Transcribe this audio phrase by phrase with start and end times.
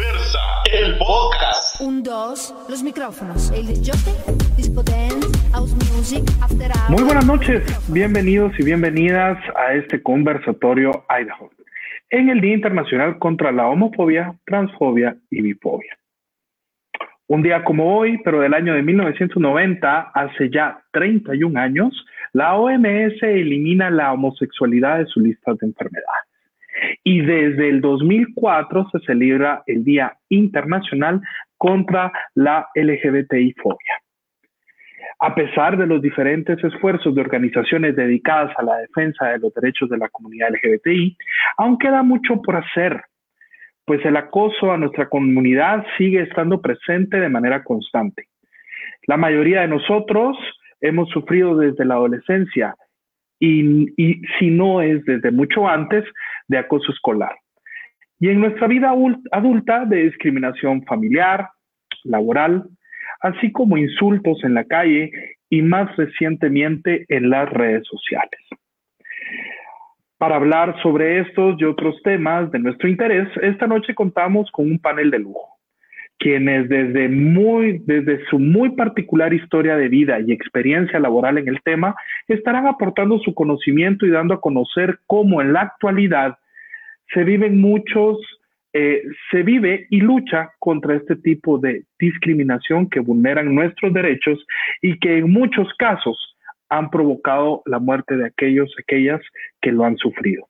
[0.00, 0.38] Diversa,
[0.72, 1.78] el podcast.
[1.82, 3.50] Un, dos, los micrófonos.
[3.50, 4.14] El disjockey,
[4.56, 6.88] disco dance, house music, after hours.
[6.88, 11.50] Muy buenas noches, bienvenidos y bienvenidas a este conversatorio Idaho,
[12.08, 15.98] en el Día Internacional contra la Homofobia, Transfobia y Bifobia.
[17.26, 23.22] Un día como hoy, pero del año de 1990, hace ya 31 años, la OMS
[23.22, 26.29] elimina la homosexualidad de su lista de enfermedades.
[27.04, 31.20] Y desde el 2004 se celebra el Día Internacional
[31.56, 34.00] contra la LGBTI-fobia.
[35.22, 39.90] A pesar de los diferentes esfuerzos de organizaciones dedicadas a la defensa de los derechos
[39.90, 41.16] de la comunidad LGBTI,
[41.58, 43.02] aún queda mucho por hacer,
[43.84, 48.28] pues el acoso a nuestra comunidad sigue estando presente de manera constante.
[49.06, 50.38] La mayoría de nosotros
[50.80, 52.74] hemos sufrido desde la adolescencia
[53.38, 56.04] y, si no es desde mucho antes,
[56.50, 57.36] de acoso escolar.
[58.18, 58.92] Y en nuestra vida
[59.30, 61.48] adulta de discriminación familiar,
[62.04, 62.64] laboral,
[63.20, 65.12] así como insultos en la calle
[65.48, 68.40] y más recientemente en las redes sociales.
[70.18, 74.78] Para hablar sobre estos y otros temas de nuestro interés, esta noche contamos con un
[74.78, 75.60] panel de lujo
[76.20, 81.60] quienes desde, muy, desde su muy particular historia de vida y experiencia laboral en el
[81.62, 81.96] tema
[82.28, 86.36] estarán aportando su conocimiento y dando a conocer cómo en la actualidad
[87.12, 88.18] se viven muchos,
[88.72, 94.44] eh, se vive y lucha contra este tipo de discriminación que vulneran nuestros derechos
[94.80, 96.36] y que en muchos casos
[96.68, 99.20] han provocado la muerte de aquellos, aquellas
[99.60, 100.46] que lo han sufrido.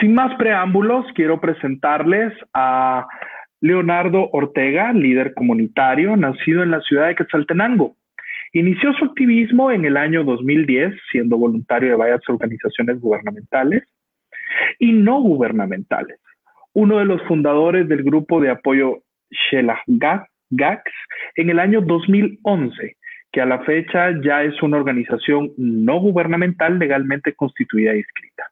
[0.00, 3.06] Sin más preámbulos, quiero presentarles a
[3.60, 7.96] Leonardo Ortega, líder comunitario, nacido en la ciudad de Quetzaltenango.
[8.52, 13.84] Inició su activismo en el año 2010, siendo voluntario de varias organizaciones gubernamentales
[14.78, 16.20] y no gubernamentales.
[16.74, 19.02] Uno de los fundadores del grupo de apoyo
[20.50, 20.82] Gax
[21.36, 22.96] en el año 2011,
[23.32, 28.44] que a la fecha ya es una organización no gubernamental legalmente constituida y inscrita.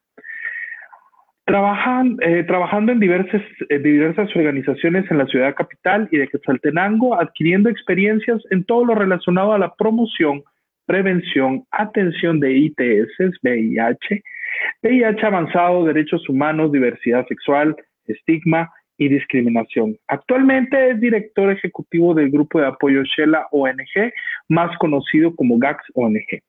[1.44, 7.70] Trabajan, eh, trabajando en diversas, diversas organizaciones en la ciudad capital y de Quetzaltenango, adquiriendo
[7.70, 10.42] experiencias en todo lo relacionado a la promoción,
[10.86, 14.22] prevención, atención de ITS, VIH,
[14.82, 19.96] VIH avanzado, derechos humanos, diversidad sexual, estigma y discriminación.
[20.08, 24.12] Actualmente es director ejecutivo del grupo de apoyo Shela ONG,
[24.48, 26.42] más conocido como GAX ONG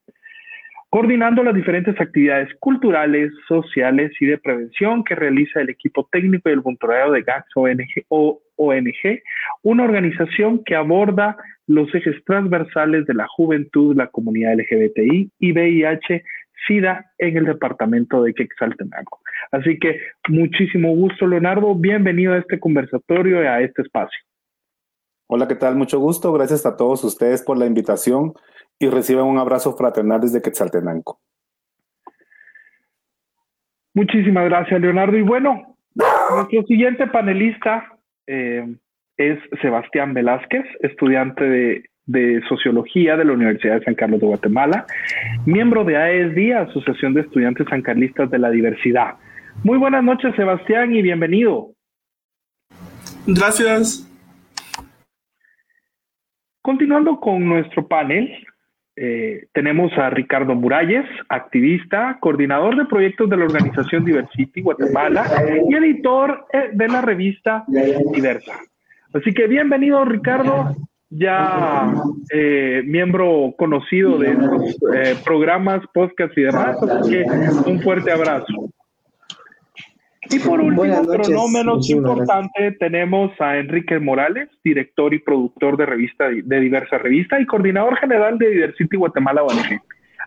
[0.90, 6.54] coordinando las diferentes actividades culturales, sociales y de prevención que realiza el equipo técnico y
[6.54, 9.22] el voluntariado de GAX ONG,
[9.64, 11.36] una organización que aborda
[11.68, 16.24] los ejes transversales de la juventud, la comunidad LGBTI y VIH,
[16.66, 19.20] SIDA en el departamento de Quexaltenango.
[19.52, 21.76] Así que muchísimo gusto, Leonardo.
[21.76, 24.20] Bienvenido a este conversatorio y a este espacio.
[25.28, 25.76] Hola, ¿qué tal?
[25.76, 26.32] Mucho gusto.
[26.34, 28.34] Gracias a todos ustedes por la invitación
[28.80, 31.20] y reciban un abrazo fraternal desde Quetzaltenango.
[33.94, 35.18] Muchísimas gracias, Leonardo.
[35.18, 37.98] Y bueno, nuestro siguiente panelista
[38.28, 38.76] eh,
[39.18, 44.86] es Sebastián Velázquez, estudiante de, de, Sociología de la Universidad de San Carlos de Guatemala,
[45.46, 49.16] miembro de AESD, Asociación de Estudiantes Sancarlistas de la Diversidad.
[49.64, 51.70] Muy buenas noches, Sebastián, y bienvenido.
[53.28, 54.04] Gracias.
[56.62, 58.30] Continuando con nuestro panel,
[58.96, 65.26] eh, tenemos a Ricardo Muralles, activista, coordinador de proyectos de la organización Diversity Guatemala
[65.70, 67.64] y editor eh, de la revista
[68.12, 68.54] Diversa.
[69.14, 70.76] Así que bienvenido Ricardo,
[71.10, 71.94] ya
[72.34, 77.26] eh, miembro conocido de estos programas, podcasts y demás, así que
[77.70, 78.70] un fuerte abrazo.
[80.30, 85.86] Y por último, pero no menos importante, tenemos a Enrique Morales, director y productor de
[85.86, 89.82] revista de diversa revista y coordinador general de Diversity Guatemala ONG,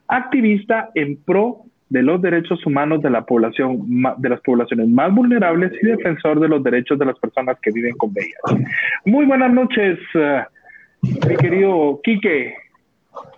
[0.09, 3.85] activista en pro de los derechos humanos de la población
[4.19, 7.97] de las poblaciones más vulnerables y defensor de los derechos de las personas que viven
[7.97, 8.65] con VIH.
[9.05, 10.45] Muy buenas noches, eh,
[11.03, 12.55] mi querido Quique.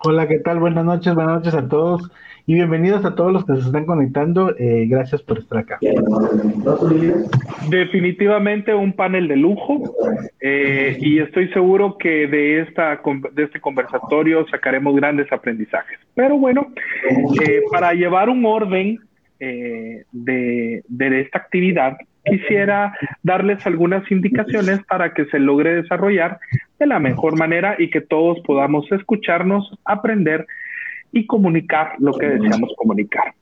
[0.05, 0.59] Hola, ¿qué tal?
[0.59, 2.11] Buenas noches, buenas noches a todos
[2.47, 4.55] y bienvenidos a todos los que se están conectando.
[4.59, 5.79] Eh, gracias por estar acá.
[7.69, 9.95] Definitivamente un panel de lujo
[10.41, 13.01] eh, y estoy seguro que de, esta,
[13.33, 15.99] de este conversatorio sacaremos grandes aprendizajes.
[16.15, 16.73] Pero bueno,
[17.45, 18.99] eh, para llevar un orden
[19.39, 26.39] de, de esta actividad, quisiera darles algunas indicaciones para que se logre desarrollar
[26.83, 30.47] de la mejor manera y que todos podamos escucharnos, aprender
[31.13, 33.35] y comunicar lo que deseamos comunicar.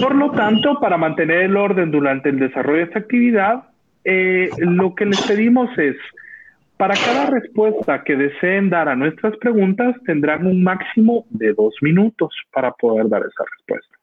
[0.00, 3.64] Por lo tanto, para mantener el orden durante el desarrollo de esta actividad,
[4.04, 5.96] eh, lo que les pedimos es,
[6.76, 12.34] para cada respuesta que deseen dar a nuestras preguntas, tendrán un máximo de dos minutos
[12.52, 13.96] para poder dar esa respuesta.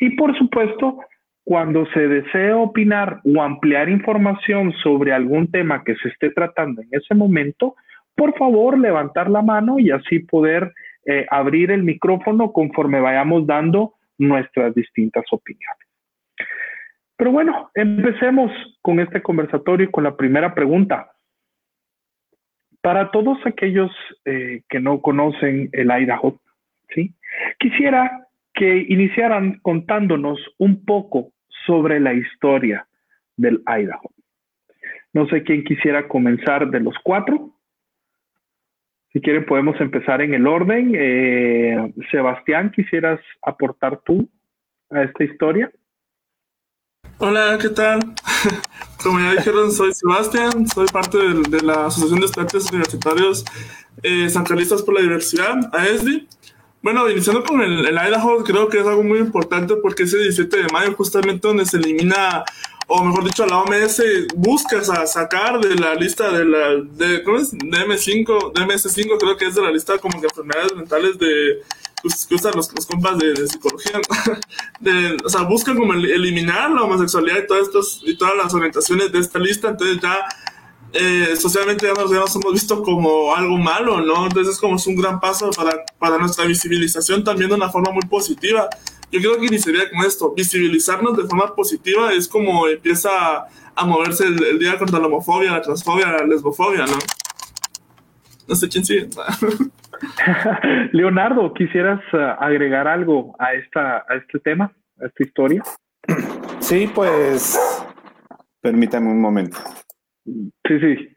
[0.00, 0.98] Y por supuesto,
[1.44, 6.88] cuando se desee opinar o ampliar información sobre algún tema que se esté tratando en
[6.92, 7.74] ese momento,
[8.14, 10.72] por favor levantar la mano y así poder
[11.04, 15.88] eh, abrir el micrófono conforme vayamos dando nuestras distintas opiniones.
[17.16, 18.50] Pero bueno, empecemos
[18.80, 21.12] con este conversatorio y con la primera pregunta.
[22.80, 23.90] Para todos aquellos
[24.24, 26.40] eh, que no conocen el Idaho,
[27.58, 31.31] quisiera que iniciaran contándonos un poco
[31.66, 32.86] sobre la historia
[33.36, 34.10] del Idaho.
[35.12, 37.50] No sé quién quisiera comenzar de los cuatro.
[39.12, 40.92] Si quieren, podemos empezar en el orden.
[40.94, 44.28] Eh, Sebastián, ¿quisieras aportar tú
[44.90, 45.70] a esta historia?
[47.18, 48.00] Hola, ¿qué tal?
[49.02, 53.44] Como ya dijeron, soy Sebastián, soy parte de, la Asociación de Estudiantes Universitarios
[54.02, 56.26] eh, Sancarlistas por la Diversidad, AESDI.
[56.82, 60.68] Bueno, iniciando con el, Idaho, creo que es algo muy importante porque ese 17 de
[60.72, 62.44] mayo, justamente donde se elimina,
[62.88, 64.02] o mejor dicho, la OMS
[64.34, 67.52] busca sacar de la lista de la, de, ¿cómo es?
[67.52, 71.62] DM5, DMS5, creo que es de la lista como que enfermedades mentales de,
[72.02, 74.00] pues, que usan los, los compas de, psicología,
[74.80, 79.12] de, o sea, buscan como eliminar la homosexualidad y todas, estas, y todas las orientaciones
[79.12, 80.18] de esta lista, entonces ya
[80.94, 84.26] eh, socialmente ya nos, hemos visto como algo malo, ¿no?
[84.26, 87.92] Entonces es como es un gran paso para, para nuestra visibilización también de una forma
[87.92, 88.68] muy positiva.
[89.10, 93.10] Yo creo que iniciaría con esto, visibilizarnos de forma positiva es como empieza
[93.74, 96.96] a, moverse el, día contra la homofobia, la transfobia, la lesbofobia, ¿no?
[98.48, 99.08] No sé quién sigue.
[100.92, 105.62] Leonardo, ¿quisieras uh, agregar algo a, esta, a este tema, a esta historia?
[106.60, 107.58] Sí, pues
[108.60, 109.58] permítame un momento.
[110.24, 111.08] Sí, sí.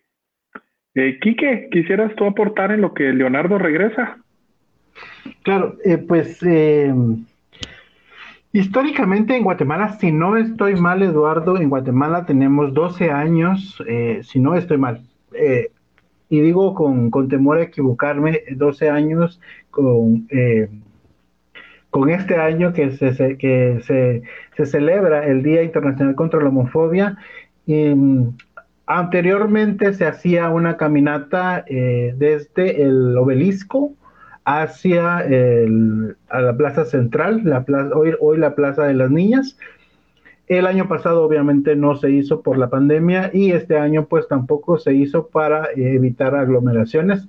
[0.96, 4.18] Eh, Quique, ¿quisieras tú aportar en lo que Leonardo regresa?
[5.44, 6.94] Claro, eh, pues eh,
[8.54, 14.40] históricamente en Guatemala, si no estoy mal, Eduardo, en Guatemala tenemos 12 años, eh, si
[14.40, 15.02] no estoy mal,
[16.30, 20.28] y digo con, con, temor a equivocarme, 12 años con,
[21.90, 24.24] con este año que, se, que se,
[24.56, 27.18] se, celebra el Día Internacional contra la Homofobia.
[27.68, 27.94] Y,
[28.88, 33.94] Anteriormente se hacía una caminata eh, desde el obelisco
[34.46, 37.66] hacia a la plaza central, la
[37.96, 39.58] hoy, hoy la plaza de las niñas.
[40.48, 44.78] El año pasado obviamente no se hizo por la pandemia y este año pues tampoco
[44.78, 47.28] se hizo para eh, evitar aglomeraciones.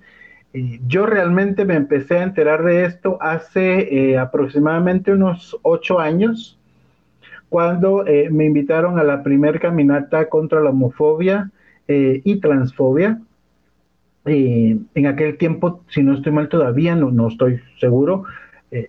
[0.86, 6.55] yo realmente me empecé a enterar de esto hace eh, aproximadamente unos ocho años
[7.48, 11.50] cuando eh, me invitaron a la primer caminata contra la homofobia
[11.88, 13.20] eh, y transfobia.
[14.24, 18.24] Eh, en aquel tiempo, si no estoy mal todavía, no, no estoy seguro,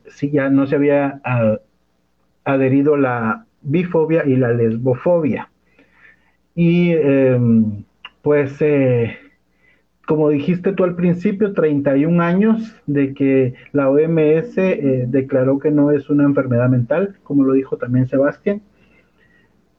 [0.08, 1.22] si ya no se había
[2.44, 5.50] adherido la bifobia y la lesbofobia.
[6.56, 7.84] Y em,
[8.22, 8.58] pues
[10.08, 15.92] como dijiste tú al principio, 31 años de que la OMS eh, declaró que no
[15.92, 18.62] es una enfermedad mental, como lo dijo también Sebastián.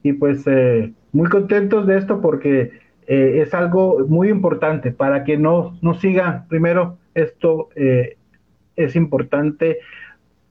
[0.03, 2.73] Y pues eh, muy contentos de esto porque
[3.07, 6.45] eh, es algo muy importante para que no, no siga.
[6.47, 9.79] Primero, esto es importante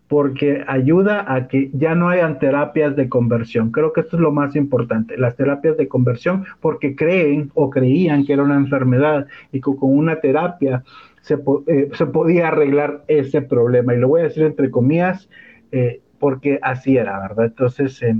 [0.08, 3.70] porque ayuda a que ya no hayan terapias de conversión.
[3.70, 8.24] Creo que esto es lo más importante, las terapias de conversión, porque creen o creían
[8.24, 10.82] que era una enfermedad y que con una terapia
[11.20, 13.94] se, eh, se podía arreglar ese problema.
[13.94, 15.28] Y lo voy a decir entre comillas,
[15.72, 17.46] eh, porque así era, ¿verdad?
[17.46, 18.16] Entonces, eh,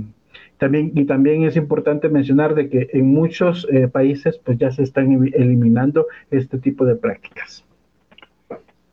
[0.59, 5.29] también, y también es importante mencionar de que en muchos países pues ya se están
[5.33, 7.65] eliminando este tipo de prácticas.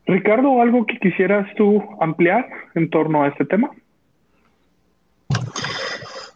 [0.06, 3.70] Ricardo, ¿algo que quisieras tú ampliar en torno a este tema?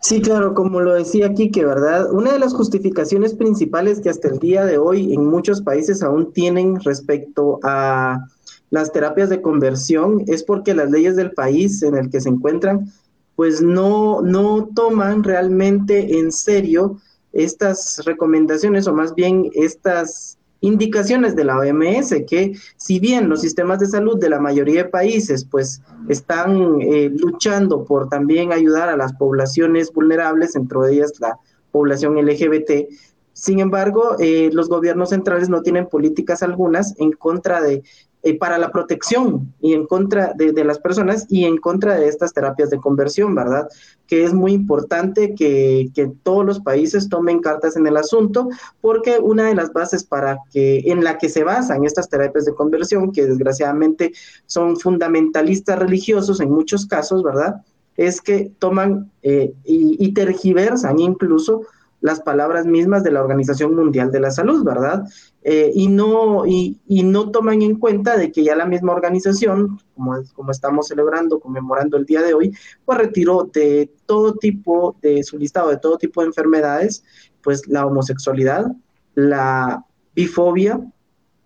[0.00, 4.28] Sí, claro, como lo decía aquí, que verdad, una de las justificaciones principales que hasta
[4.28, 8.26] el día de hoy en muchos países aún tienen respecto a
[8.70, 12.90] las terapias de conversión es porque las leyes del país en el que se encuentran,
[13.36, 16.98] pues no, no toman realmente en serio
[17.32, 23.78] estas recomendaciones o más bien estas indicaciones de la OMS que si bien los sistemas
[23.78, 28.96] de salud de la mayoría de países pues están eh, luchando por también ayudar a
[28.96, 31.38] las poblaciones vulnerables, entre ellas la
[31.72, 32.88] población LGBT,
[33.32, 37.82] sin embargo, eh, los gobiernos centrales no tienen políticas algunas en contra de
[38.22, 42.34] eh, para la protección y en contra de, las personas y en contra de estas
[42.34, 43.66] terapias de conversión, ¿verdad?
[44.06, 48.50] Que es muy importante que, que, todos los países tomen cartas en el asunto,
[48.82, 52.54] porque una de las bases para que, en la que se basan estas terapias de
[52.54, 54.12] conversión, que desgraciadamente
[54.44, 57.62] son fundamentalistas religiosos en muchos casos, ¿verdad?
[57.96, 61.62] Es que toman eh, y tergiversan incluso
[62.00, 65.04] las palabras mismas de la Organización Mundial de la Salud, ¿verdad?
[65.42, 70.16] Eh, y, no, y, no toman en cuenta de que ya la misma organización, como,
[70.35, 75.38] como estamos celebrando, conmemorando el día de hoy, pues retiró de todo tipo, de su
[75.38, 77.04] listado de todo tipo de enfermedades,
[77.42, 78.66] pues la homosexualidad,
[79.14, 80.80] la bifobia,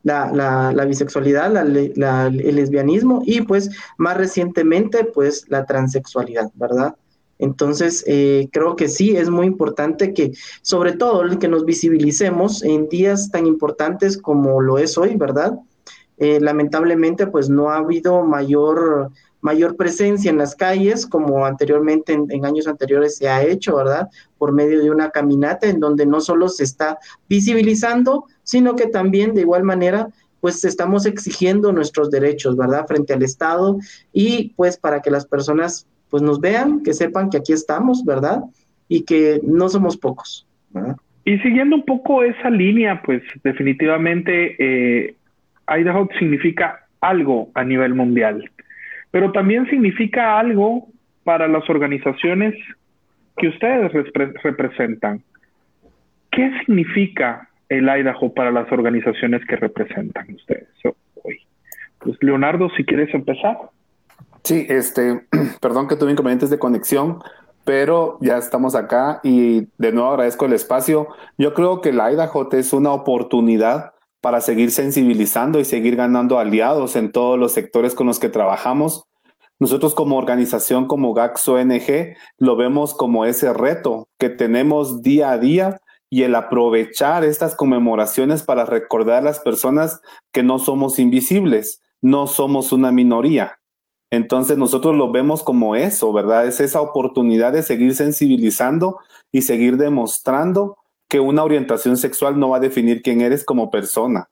[0.05, 6.95] la, la, la bisexualidad, la, el lesbianismo y pues más recientemente pues la transexualidad, ¿verdad?
[7.39, 12.89] Entonces, eh, creo que sí, es muy importante que, sobre todo, que nos visibilicemos en
[12.89, 15.59] días tan importantes como lo es hoy, ¿verdad?
[16.19, 19.11] Eh, lamentablemente, pues no ha habido mayor,
[19.41, 24.09] mayor presencia en las calles como anteriormente, en, en, años anteriores se ha hecho, ¿verdad?
[24.39, 26.99] Por medio de una caminata en donde no solo se está
[27.29, 30.09] visibilizando, sino que también de igual manera
[30.45, 32.87] pues estamos exigiendo nuestros derechos, ¿verdad?
[32.87, 33.79] Frente al Estado
[34.13, 38.43] y pues para que las personas pues nos vean, que sepan que aquí estamos, ¿verdad?
[38.89, 40.47] Y que no somos pocos.
[41.25, 45.15] Y siguiendo un poco esa línea, pues definitivamente eh,
[45.69, 48.51] Idaho significa algo a nivel mundial,
[49.11, 50.89] pero también significa algo
[51.23, 52.55] para las organizaciones
[53.37, 55.23] que ustedes repre representan.
[56.31, 61.39] ¿Qué significa el Idaho para las organizaciones que representan ustedes hoy?
[61.99, 63.57] Pues Leonardo, si quieres empezar.
[64.45, 65.27] Sí, este,
[65.61, 67.23] perdón que tuve inconvenientes de conexión,
[67.65, 71.09] pero ya estamos acá y de nuevo agradezco el espacio.
[71.39, 76.95] Yo creo que la Idaho es una oportunidad para seguir sensibilizando y seguir ganando aliados
[76.97, 79.05] en todos los sectores con los que trabajamos.
[79.59, 85.39] Nosotros como organización, como GAX ONG, lo vemos como ese reto que tenemos día a
[85.39, 90.01] día y el aprovechar estas conmemoraciones para recordar a las personas
[90.33, 93.59] que no somos invisibles, no somos una minoría.
[94.15, 96.47] Entonces nosotros lo vemos como eso, ¿verdad?
[96.47, 98.99] Es esa oportunidad de seguir sensibilizando
[99.33, 100.77] y seguir demostrando
[101.09, 104.29] que una orientación sexual no va a definir quién eres como persona,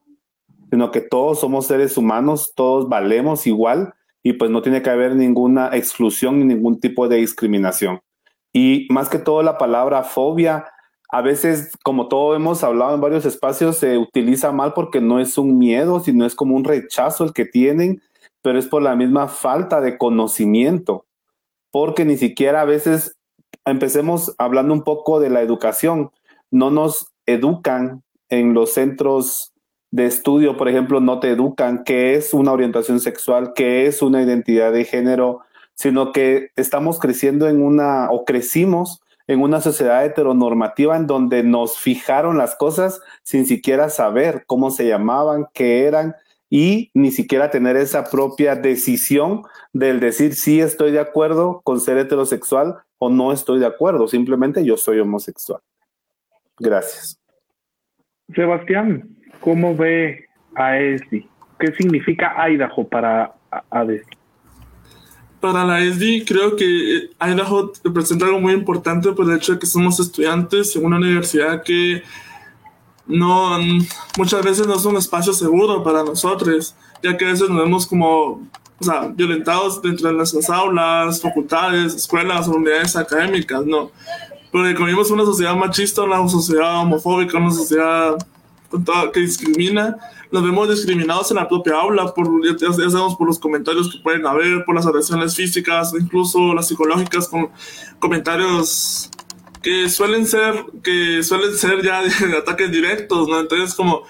[0.71, 5.17] sino que todos somos seres humanos, todos valemos igual y pues no tiene que haber
[5.17, 7.99] ninguna exclusión ni ningún tipo de discriminación.
[8.53, 10.67] Y más que todo la palabra fobia,
[11.11, 15.37] a veces, como todo hemos hablado en varios espacios, se utiliza mal porque no es
[15.39, 18.01] un miedo, sino es como un rechazo el que tienen
[18.43, 21.07] pero es por la misma falta de conocimiento,
[21.71, 23.17] porque ni siquiera a veces,
[23.65, 26.11] empecemos hablando un poco de la educación,
[26.51, 29.53] no nos educan en los centros
[29.91, 34.23] de estudio, por ejemplo, no te educan qué es una orientación sexual, qué es una
[34.23, 35.41] identidad de género,
[35.75, 41.79] sino que estamos creciendo en una, o crecimos en una sociedad heteronormativa en donde nos
[41.79, 46.17] fijaron las cosas sin siquiera saber cómo se llamaban, qué eran,
[46.55, 49.43] y ni siquiera tener esa propia decisión
[49.73, 54.63] del decir si estoy de acuerdo con ser heterosexual o no estoy de acuerdo, simplemente
[54.63, 55.63] yo soy homosexual.
[56.59, 57.19] Gracias.
[58.35, 59.09] Sebastián,
[59.41, 61.27] ¿cómo ve a ESDI?
[61.59, 63.33] ¿Qué significa Idaho para
[63.71, 64.11] ADESI?
[65.41, 69.67] Para la ESDI creo que Idaho representa algo muy importante por el hecho de que
[69.67, 72.03] somos estudiantes en una universidad que
[73.13, 73.59] no,
[74.17, 77.87] muchas veces no es un espacio seguro para nosotros, ya que a veces nos vemos
[77.87, 83.91] como, o sea, violentados dentro de nuestras aulas, facultades, escuelas, unidades académicas, ¿no?
[84.51, 88.17] Porque vivimos una sociedad machista, una sociedad homofóbica, una sociedad
[89.13, 89.97] que discrimina,
[90.31, 92.27] nos vemos discriminados en la propia aula, por,
[92.59, 97.29] ya sabemos por los comentarios que pueden haber, por las agresiones físicas, incluso las psicológicas,
[97.29, 97.51] con
[97.99, 99.11] comentarios
[99.63, 103.41] que suelen ser, que suelen ser ya de ataques directos, ¿no?
[103.41, 104.03] Entonces, como,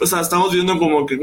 [0.00, 1.18] o sea, estamos viendo como que,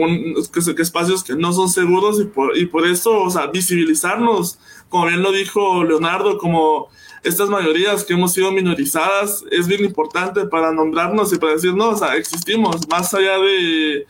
[0.78, 5.22] espacios que no son seguros y por, y por eso, o sea, visibilizarnos, como bien
[5.22, 6.90] lo dijo Leonardo, como
[7.24, 11.90] estas mayorías que hemos sido minorizadas, es bien importante para nombrarnos y para decir, no,
[11.90, 14.08] o sea, existimos, más allá de,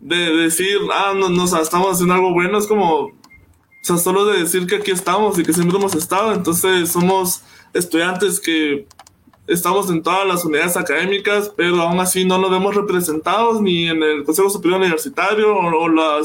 [0.00, 3.12] de decir, ah, no, no o sea, estamos haciendo algo bueno, es como, o
[3.82, 7.42] sea, solo de decir que aquí estamos y que siempre hemos estado, entonces somos
[7.74, 8.86] estudiantes que
[9.46, 14.02] estamos en todas las unidades académicas, pero aún así no nos vemos representados ni en
[14.02, 16.22] el Consejo Superior Universitario o, o,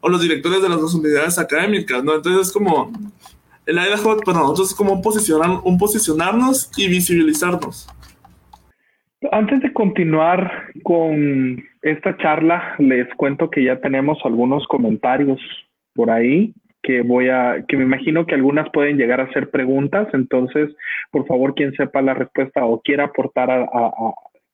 [0.00, 2.14] o los directores de las dos unidades académicas, ¿no?
[2.14, 2.92] Entonces es como,
[3.66, 7.88] el Idaho para nosotros es como posicionar, un posicionarnos y visibilizarnos.
[9.32, 15.40] Antes de continuar con esta charla, les cuento que ya tenemos algunos comentarios
[15.94, 16.54] por ahí
[16.88, 20.74] que voy a, que me imagino que algunas pueden llegar a ser preguntas, entonces,
[21.10, 23.68] por favor, quien sepa la respuesta o quiera aportar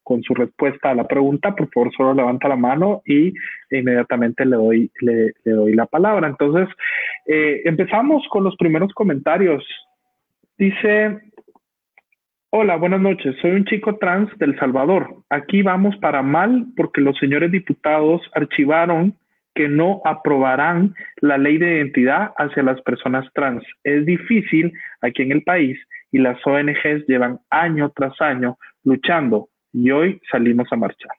[0.03, 3.33] con su respuesta a la pregunta, por favor, solo levanta la mano y
[3.71, 6.27] inmediatamente le doy, le, doy la palabra.
[6.27, 6.69] Entonces,
[7.27, 9.65] eh, empezamos con los primeros comentarios.
[10.59, 11.17] Dice,
[12.51, 15.19] hola, buenas noches, soy un chico trans del Salvador.
[15.31, 19.15] Aquí vamos para mal porque los señores diputados archivaron
[19.55, 23.65] que no aprobarán la ley de identidad hacia las personas trans.
[23.85, 25.79] Es difícil aquí en el país
[26.11, 31.13] y las ONGs llevan año tras año luchando y hoy salimos a marchar.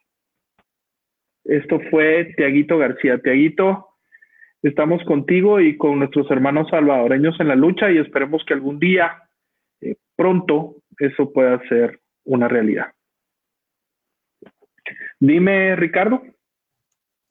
[1.43, 3.19] Esto fue Tiaguito García.
[3.19, 3.89] Tiaguito,
[4.63, 9.21] estamos contigo y con nuestros hermanos salvadoreños en la lucha y esperemos que algún día,
[9.81, 12.87] eh, pronto, eso pueda ser una realidad.
[15.19, 16.21] Dime, Ricardo.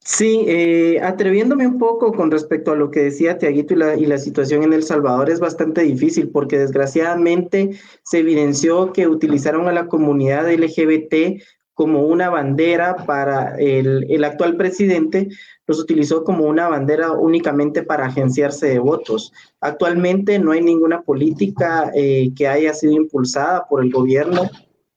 [0.06, 4.04] Sí, eh, atreviéndome un poco con respecto a lo que decía Tiaguito y la, y
[4.04, 7.70] la situación en El Salvador es bastante difícil porque desgraciadamente
[8.02, 11.40] se evidenció que utilizaron a la comunidad LGBT
[11.73, 15.28] como una bandera para el, el actual presidente,
[15.66, 19.32] los utilizó como una bandera únicamente para agenciarse de votos.
[19.61, 24.50] Actualmente no hay ninguna política eh, que haya sido impulsada por el gobierno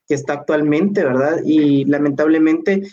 [0.08, 1.42] que está actualmente, ¿verdad?
[1.44, 2.84] Y lamentablemente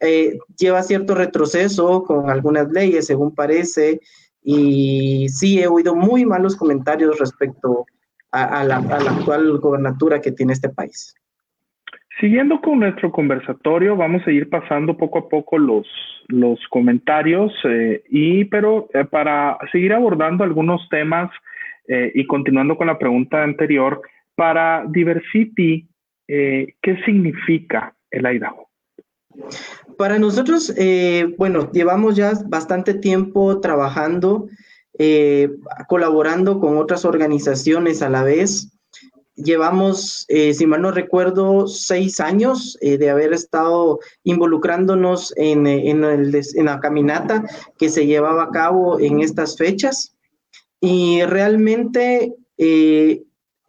[0.00, 4.00] eh, lleva cierto retroceso con algunas leyes, según parece,
[4.42, 7.84] y sí he oído muy malos comentarios respecto
[8.32, 11.14] a, la, actual gobernatura que tiene este país.
[12.20, 15.86] Siguiendo con nuestro conversatorio, vamos a ir pasando poco a poco los,
[16.70, 21.30] comentarios, eh, y, pero eh, para seguir abordando algunos temas
[22.14, 24.00] y continuando con la pregunta anterior,
[24.36, 25.88] para Diversity,
[26.28, 28.69] ¿qué significa el Idaho?
[29.96, 34.48] Para nosotros, eh, bueno, llevamos ya bastante tiempo trabajando,
[34.98, 35.50] eh,
[35.88, 38.72] colaborando con otras organizaciones a la vez.
[39.36, 46.64] Llevamos, eh, si mal no recuerdo, seis años de haber estado involucrándonos en, en, en
[46.64, 47.44] la caminata
[47.78, 50.14] que se llevaba a cabo en estas fechas.
[50.80, 52.34] Y realmente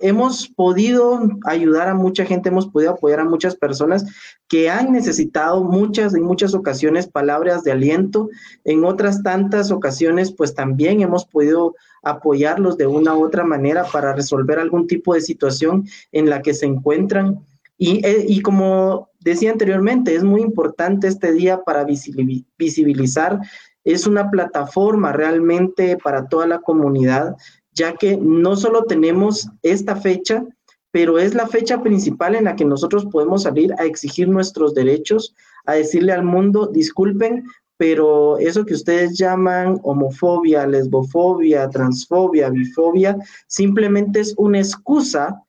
[0.01, 4.05] hemos podido ayudar a mucha gente, hemos podido apoyar a muchas personas
[4.47, 8.29] que han necesitado muchas, en muchas ocasiones, palabras de aliento.
[8.63, 14.13] En otras tantas ocasiones, pues también hemos podido apoyarlos de una u otra manera para
[14.13, 17.45] resolver algún tipo de situación en la que se encuentran.
[17.77, 23.39] Y, eh, y como decía anteriormente, es muy importante este día para visibilizar.
[23.83, 27.35] Es una plataforma realmente para toda la comunidad
[27.73, 30.45] ya que no solo tenemos esta fecha,
[30.91, 35.33] pero es la fecha principal en la que nosotros podemos salir a exigir nuestros derechos,
[35.65, 37.45] a decirle al mundo, disculpen,
[37.77, 45.41] pero eso que ustedes llaman homofobia, lesbofobia, transfobia, bifobia, simplemente es una excusa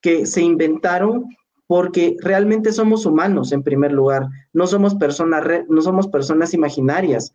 [0.00, 1.26] que se inventaron
[1.66, 7.34] porque realmente somos humanos en primer lugar, no somos personas, no somos personas imaginarias.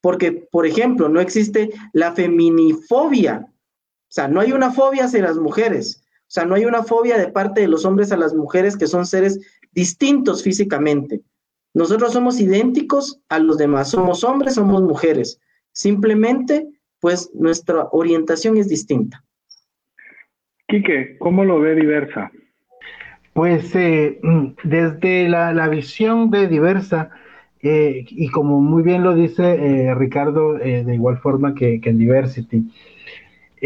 [0.00, 3.46] Porque, por ejemplo, no existe la feminifobia,
[4.14, 6.04] sea, no hay una fobia hacia las mujeres.
[6.20, 8.86] O sea, no hay una fobia de parte de los hombres a las mujeres que
[8.86, 9.40] son seres
[9.72, 11.20] distintos físicamente.
[11.74, 13.90] Nosotros somos idénticos a los demás.
[13.90, 15.40] Somos hombres, somos mujeres.
[15.72, 16.68] Simplemente,
[17.00, 19.24] pues nuestra orientación es distinta.
[20.68, 22.30] Quique, ¿cómo lo ve diversa?
[23.32, 24.20] Pues eh,
[24.62, 27.10] desde la, visión de diversa,
[27.62, 31.98] eh, y como muy bien lo dice eh, Ricardo, de igual forma que, que en
[31.98, 32.70] Diversity,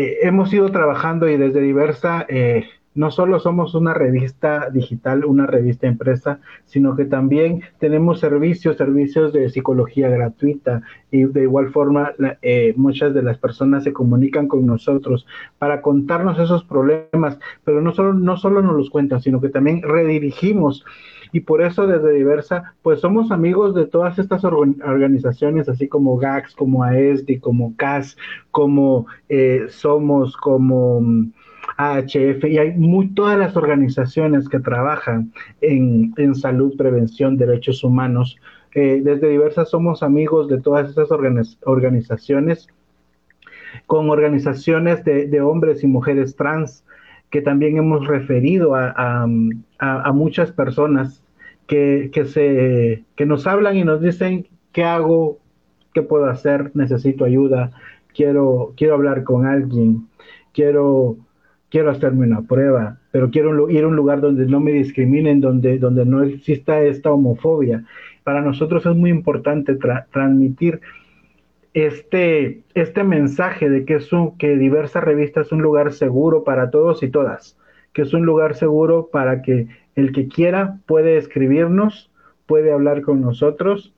[0.00, 5.44] eh, hemos ido trabajando y desde diversa, eh, no solo somos una revista digital, una
[5.44, 10.82] revista empresa, sino que también tenemos servicios, servicios de psicología gratuita.
[11.10, 15.26] Y de igual forma eh, muchas de las personas se comunican con nosotros
[15.58, 19.82] para contarnos esos problemas, pero no solo, no solo nos los cuentan, sino que también
[19.82, 20.84] redirigimos
[21.32, 26.54] y por eso desde Diversa, pues somos amigos de todas estas organizaciones, así como GAX,
[26.54, 28.16] como AESDI, como CAS,
[28.50, 31.32] como eh, Somos, como mm,
[31.76, 38.36] AHF, y hay muy, todas las organizaciones que trabajan en, salud, prevención, derechos humanos.
[38.74, 42.68] Eh, desde Diversa somos amigos de todas estas organizaciones
[43.86, 46.84] con organizaciones de, hombres y mujeres trans,
[47.30, 49.26] que también hemos referido a,
[50.12, 51.22] muchas personas
[51.66, 55.38] que, se, que nos hablan y nos dicen qué hago,
[55.92, 57.72] qué puedo hacer, necesito ayuda,
[58.14, 60.08] quiero, quiero hablar con alguien,
[60.52, 61.16] quiero,
[61.70, 65.78] quiero hacerme una prueba, pero quiero ir a un lugar donde no me discriminen, donde,
[65.78, 67.84] donde no exista esta homofobia.
[68.24, 69.76] Para nosotros es muy importante
[70.10, 70.80] transmitir
[71.82, 76.70] este, este mensaje de que, es un, que Diversa Revista es un lugar seguro para
[76.70, 77.58] todos y todas,
[77.92, 82.10] que es un lugar seguro para que el que quiera puede escribirnos,
[82.46, 83.92] puede hablar con nosotros.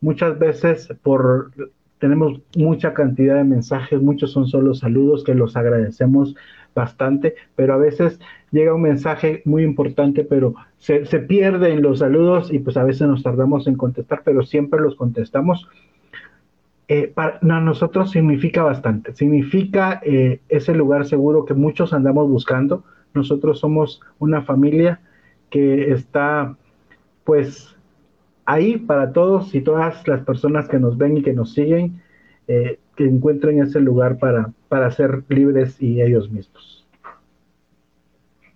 [0.00, 1.50] Muchas veces por
[1.98, 6.34] tenemos mucha cantidad de mensajes, muchos son solo saludos que los agradecemos
[6.74, 8.18] bastante, pero a veces
[8.50, 12.84] llega un mensaje muy importante, pero se, se pierde en los saludos y pues a
[12.84, 15.68] veces nos tardamos en contestar, pero siempre los contestamos.
[16.92, 22.82] Eh, para nosotros significa bastante, significa eh, ese lugar seguro que muchos andamos buscando.
[23.14, 24.98] Nosotros somos una familia
[25.50, 26.56] que está
[27.22, 27.78] pues
[28.44, 32.02] ahí para todos y todas las personas que nos ven y que nos siguen,
[32.48, 36.88] eh, que encuentren ese lugar para, para ser libres y ellos mismos.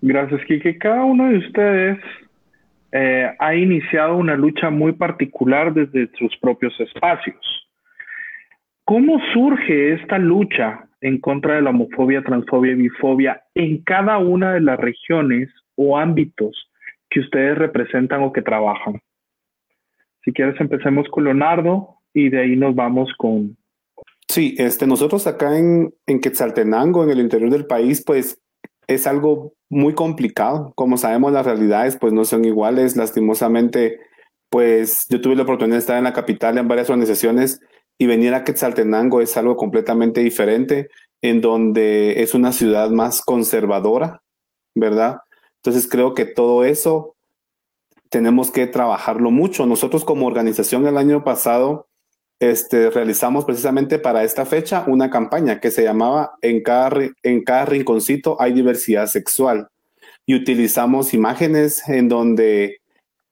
[0.02, 0.76] Gracias, Kike.
[0.78, 1.98] Cada uno de ustedes
[3.38, 7.63] ha iniciado una lucha muy particular desde sus propios espacios.
[8.84, 14.52] ¿Cómo surge esta lucha en contra de la homofobia, transfobia y bifobia en cada una
[14.52, 16.70] de las regiones o ámbitos
[17.08, 19.00] que ustedes representan o que trabajan?
[20.22, 23.56] Si quieres, empecemos con Leonardo y de ahí nos vamos con...
[24.28, 28.42] Sí, este, nosotros acá en, en Quetzaltenango, en el interior del país, pues
[28.86, 30.72] es algo muy complicado.
[30.74, 32.96] Como sabemos, las realidades pues no son iguales.
[32.96, 33.98] Lastimosamente,
[34.50, 37.60] pues yo tuve la oportunidad de estar en la capital en varias organizaciones
[37.98, 40.88] y venir a Quetzaltenango es algo completamente diferente,
[41.22, 44.22] en donde es una ciudad más conservadora,
[44.74, 45.18] ¿verdad?
[45.56, 47.14] Entonces creo que todo eso
[48.10, 49.66] tenemos que trabajarlo mucho.
[49.66, 51.88] Nosotros como organización el año pasado
[52.40, 56.90] este, realizamos precisamente para esta fecha una campaña que se llamaba En cada,
[57.22, 59.68] en cada rinconcito hay diversidad sexual
[60.26, 62.80] y utilizamos imágenes en donde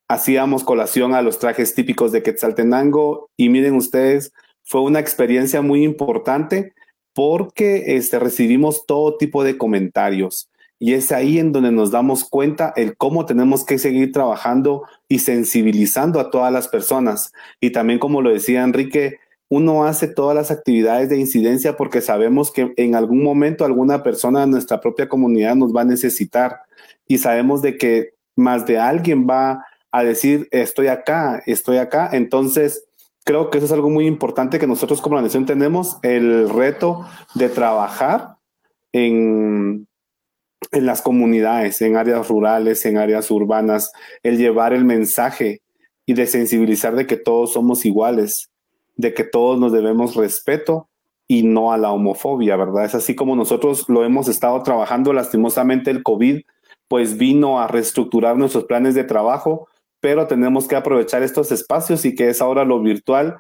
[0.09, 4.33] hacíamos colación a los trajes típicos de Quetzaltenango y miren ustedes,
[4.65, 6.75] fue una experiencia muy importante
[7.13, 10.49] porque este, recibimos todo tipo de comentarios.
[10.79, 15.21] Y es ahí en donde nos damos cuenta el cómo tenemos que seguir trabajando y
[15.21, 17.33] sensibilizando a todas las personas.
[17.61, 22.51] Y también, como lo decía Enrique, uno hace todas las actividades de incidencia porque sabemos
[22.51, 26.63] que en algún momento alguna persona de nuestra propia comunidad nos va a necesitar
[27.07, 32.09] y sabemos de que más de alguien va a decir estoy acá, estoy acá.
[32.13, 32.87] Entonces,
[33.25, 37.49] creo que eso es algo muy importante que nosotros como nación tenemos el reto de
[37.49, 38.37] trabajar
[38.93, 39.87] en
[40.71, 45.61] en las comunidades, en áreas rurales, en áreas urbanas, el llevar el mensaje
[46.07, 48.51] y de sensibilizar de que todos somos iguales,
[48.97, 50.89] de que todos nos debemos respeto
[51.29, 52.85] y no a la homofobia, ¿verdad?
[52.85, 55.13] Es así como nosotros lo hemos estado trabajando.
[55.13, 56.41] Lastimosamente el COVID
[56.89, 59.69] pues vino a reestructurar nuestros planes de trabajo,
[60.03, 63.39] pero tenemos que aprovechar estos espacios y que es ahora lo virtual.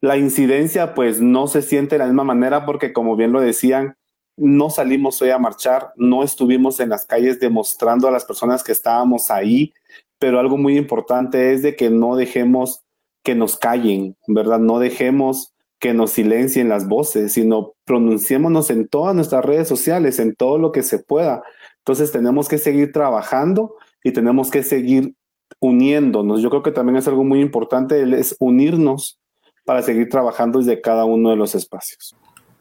[0.00, 3.98] La incidencia pues no se siente de la misma manera porque como bien lo decían,
[4.38, 8.72] no salimos hoy a marchar, no estuvimos en las calles demostrando a las personas que
[8.72, 9.74] estábamos ahí,
[10.18, 12.82] pero algo muy importante es de que no dejemos
[13.22, 14.58] que nos callen, ¿verdad?
[14.58, 20.34] No dejemos que nos silencien las voces, sino pronunciémonos en todas nuestras redes sociales, en
[20.34, 21.42] todo lo que se pueda.
[21.80, 25.14] Entonces tenemos que seguir trabajando y tenemos que seguir
[25.58, 26.42] uniéndonos.
[26.42, 29.18] Yo creo que también es algo muy importante, es unirnos
[29.64, 32.16] para seguir trabajando desde cada uno de los espacios.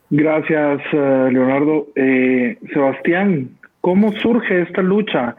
[0.10, 1.88] Gracias, eh, Leonardo.
[1.96, 5.36] Eh, Sebastián, ¿cómo surge esta lucha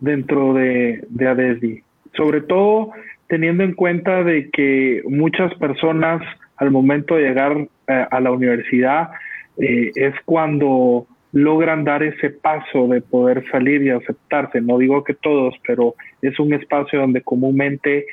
[0.00, 1.82] dentro de, de ADESDI?
[2.16, 2.92] Sobre todo
[3.26, 6.22] teniendo en cuenta de que muchas personas
[6.56, 7.56] al momento de llegar
[7.88, 9.10] eh, a la universidad
[9.58, 14.60] es cuando logran dar ese paso de poder salir y aceptarse.
[14.60, 18.06] No digo que todos, pero es un espacio donde comúnmente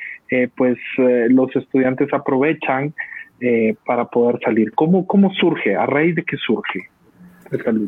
[0.56, 2.94] pues los estudiantes aprovechan
[3.42, 4.70] eh, para poder salir?
[4.74, 5.74] ¿Cómo, ¿Cómo surge?
[5.74, 6.90] ¿A raíz de qué surge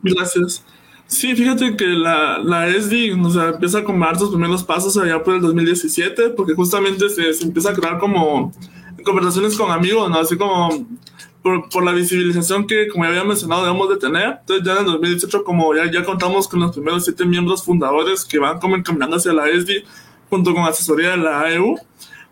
[0.02, 0.64] Gracias.
[1.06, 5.22] Sí, fíjate que la, la ESDI o sea, empieza a tomar sus primeros pasos allá
[5.22, 8.50] por el 2017, porque justamente se, se empieza a crear como
[9.04, 10.20] conversaciones con amigos, ¿no?
[10.20, 10.70] Así como
[11.42, 14.38] por, por, la visibilización que, como ya había mencionado, debemos de tener.
[14.40, 18.24] Entonces, ya en el 2018, como ya, ya contamos con los primeros siete miembros fundadores
[18.24, 19.84] que van como encaminando hacia la ESDI
[20.30, 21.76] junto con asesoría de la AEU.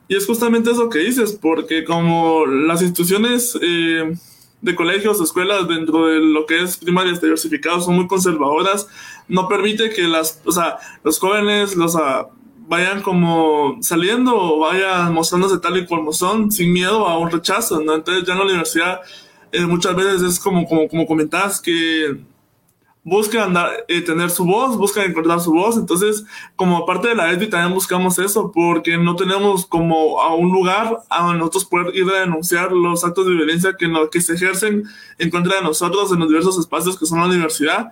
[0.08, 4.12] Y es justamente eso que dices, porque como las instituciones eh,
[4.60, 8.88] de colegios, escuelas dentro de lo que es primarias diversificadas son muy conservadoras,
[9.28, 12.28] no permite que las, o sea, los jóvenes los ah,
[12.70, 17.80] vayan como saliendo o vayan mostrándose tal y como son, sin miedo a un rechazo,
[17.80, 17.96] ¿no?
[17.96, 19.00] Entonces ya en la universidad
[19.50, 22.16] eh, muchas veces es como, como, como comentabas que
[23.02, 25.78] buscan andar, eh, tener su voz, buscan encontrar su voz.
[25.78, 30.52] Entonces, como parte de la EDI también buscamos eso, porque no tenemos como a un
[30.52, 34.34] lugar a nosotros poder ir a denunciar los actos de violencia que, no, que se
[34.34, 34.84] ejercen
[35.18, 37.90] en contra de nosotros en los diversos espacios que son la universidad,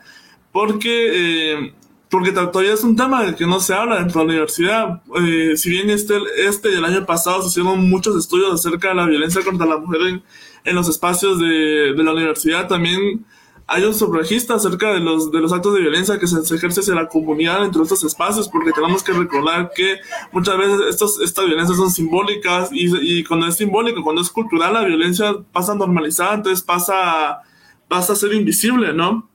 [0.52, 1.54] porque...
[1.64, 1.74] Eh,
[2.10, 5.02] porque todavía es un tema del que no se habla dentro de la universidad.
[5.20, 8.94] Eh, si bien este, este y el año pasado se hicieron muchos estudios acerca de
[8.94, 10.22] la violencia contra la mujer
[10.64, 13.24] en, los espacios de, de la universidad, también
[13.70, 16.94] hay un subregistro acerca de los, de los actos de violencia que se, ejerce hacia
[16.94, 19.98] la comunidad dentro de estos espacios, porque tenemos que recordar que
[20.32, 24.72] muchas veces estos, estas violencias son simbólicas y, y cuando es simbólico, cuando es cultural,
[24.72, 27.42] la violencia pasa a normalizar, entonces pasa,
[27.88, 29.28] pasa a ser invisible, ¿no?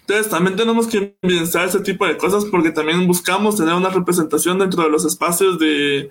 [0.00, 4.58] Entonces también tenemos que pensar ese tipo de cosas porque también buscamos tener una representación
[4.58, 6.10] dentro de los espacios de,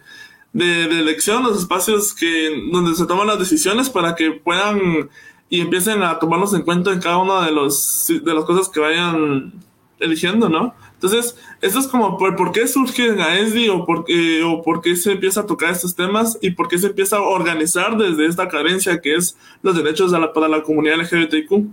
[0.54, 5.10] de, de elección, los espacios que, donde se toman las decisiones para que puedan
[5.50, 8.80] y empiecen a tomarlos en cuenta en cada una de, los, de las cosas que
[8.80, 9.54] vayan
[10.00, 10.74] eligiendo, ¿no?
[10.94, 14.06] Entonces, esto es como por, por qué surge AESDI o por,
[14.46, 17.22] o por qué se empieza a tocar estos temas y por qué se empieza a
[17.22, 21.68] organizar desde esta carencia que es los derechos la, para la comunidad LGBTIQ.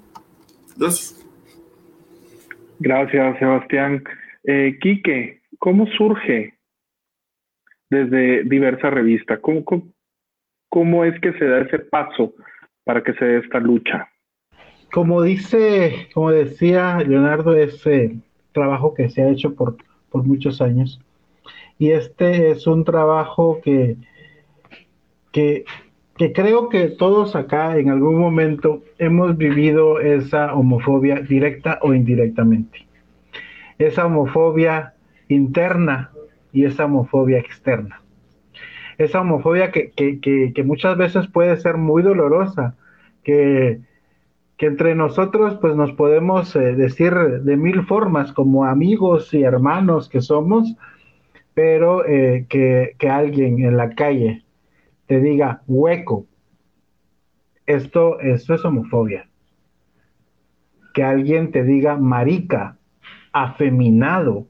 [0.76, 1.19] Gracias.
[2.80, 4.02] Gracias, Sebastián.
[4.44, 6.54] Eh, Quique, ¿cómo surge
[7.90, 9.38] desde diversa revista?
[9.38, 9.62] ¿Cómo,
[10.70, 12.32] cómo, es que se da ese paso
[12.84, 14.08] para que se dé esta lucha?
[14.92, 18.16] Como dice, como decía Leonardo, es eh,
[18.52, 19.76] trabajo que se ha hecho por,
[20.08, 20.98] por muchos años.
[21.78, 23.96] Y este es un trabajo que,
[25.32, 25.66] que,
[26.20, 32.86] que creo que todos acá en algún momento hemos vivido esa homofobia directa o indirectamente.
[33.78, 34.92] Esa homofobia
[35.28, 36.10] interna
[36.52, 38.02] y esa homofobia externa
[38.98, 42.74] esa homofobia que, que, que, muchas veces puede ser muy dolorosa,
[43.24, 43.80] que,
[44.58, 50.20] entre nosotros pues nos podemos eh, decir de mil formas como amigos y hermanos que
[50.20, 50.76] somos,
[51.54, 54.44] pero eh, que, que alguien en la calle
[55.10, 56.28] te diga hueco,
[57.66, 59.28] esto, esto es homofobia.
[60.94, 62.78] Que alguien te diga marica,
[63.32, 64.46] afeminado,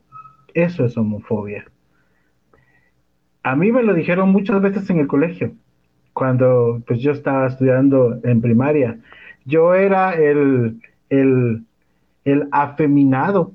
[0.53, 1.65] eso es homofobia.
[3.43, 5.55] A mí me lo dijeron muchas veces en el colegio,
[6.13, 8.99] cuando pues yo estaba estudiando en primaria.
[9.47, 11.65] Yo era el, el,
[12.27, 13.55] el afeminado.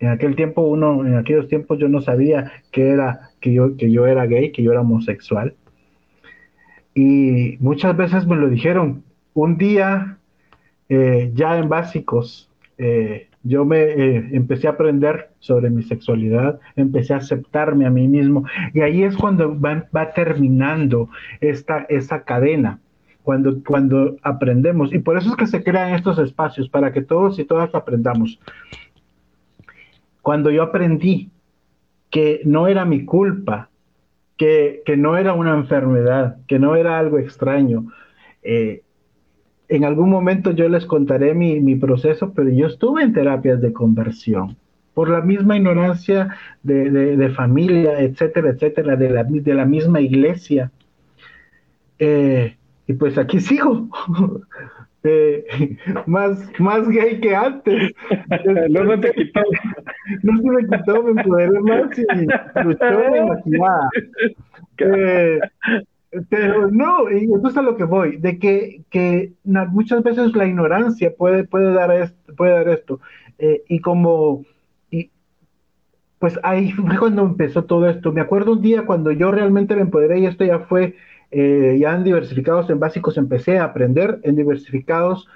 [0.00, 3.90] En aquel tiempo uno, en aquellos tiempos yo no sabía que era, que yo, que
[3.90, 5.54] yo era gay, que yo era homosexual.
[6.94, 9.02] Y muchas veces me lo dijeron.
[9.34, 10.18] Un día,
[10.88, 17.14] eh, ya en básicos, eh, yo me eh, empecé a aprender sobre mi sexualidad, empecé
[17.14, 21.08] a aceptarme a mí mismo y ahí es cuando va, terminando
[21.40, 22.78] esta, esa cadena,
[23.24, 27.38] cuando, cuando aprendemos y por eso es que se crean estos espacios para que todos
[27.38, 28.38] y todas aprendamos.
[30.20, 31.30] Cuando yo aprendí
[32.10, 33.70] que no era mi culpa,
[34.84, 37.92] que, no era una enfermedad, que no era algo extraño,
[38.42, 38.82] eh,
[39.68, 44.56] en algún momento yo les contaré mi, proceso, pero yo estuve en terapias de conversión
[44.94, 50.70] por la misma ignorancia de, familia, etcétera, etcétera, de la, de la misma iglesia.
[51.98, 53.88] Eh, y pues aquí sigo,
[55.04, 55.44] eh,
[56.06, 57.92] más, más gay que antes.
[58.70, 59.40] no se te quitó.
[60.22, 62.04] No se me quitó, me empoderé más y
[62.64, 62.84] luchó
[63.46, 65.38] me
[66.28, 70.46] pero no, y eso es a lo que voy, de que, que muchas veces la
[70.46, 73.00] ignorancia puede, puede, dar, esto, puede dar esto.
[73.38, 74.44] Eh, y como,
[74.90, 75.10] y,
[76.18, 78.12] pues ahí fue cuando empezó todo esto.
[78.12, 80.96] Me acuerdo un día cuando yo realmente me empoderé y esto ya fue,
[81.32, 85.26] eh, ya en diversificados, en básicos empecé a aprender, en diversificados,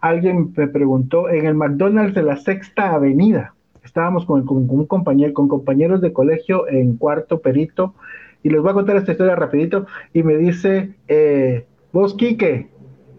[0.00, 5.48] alguien me preguntó, en el McDonald's de la Sexta Avenida, estábamos con, un compañero, con
[5.48, 7.94] compañeros de colegio en cuarto perito,
[8.42, 9.86] y les voy a contar esta historia rapidito.
[10.14, 12.68] Y me dice, eh, vos, Quique,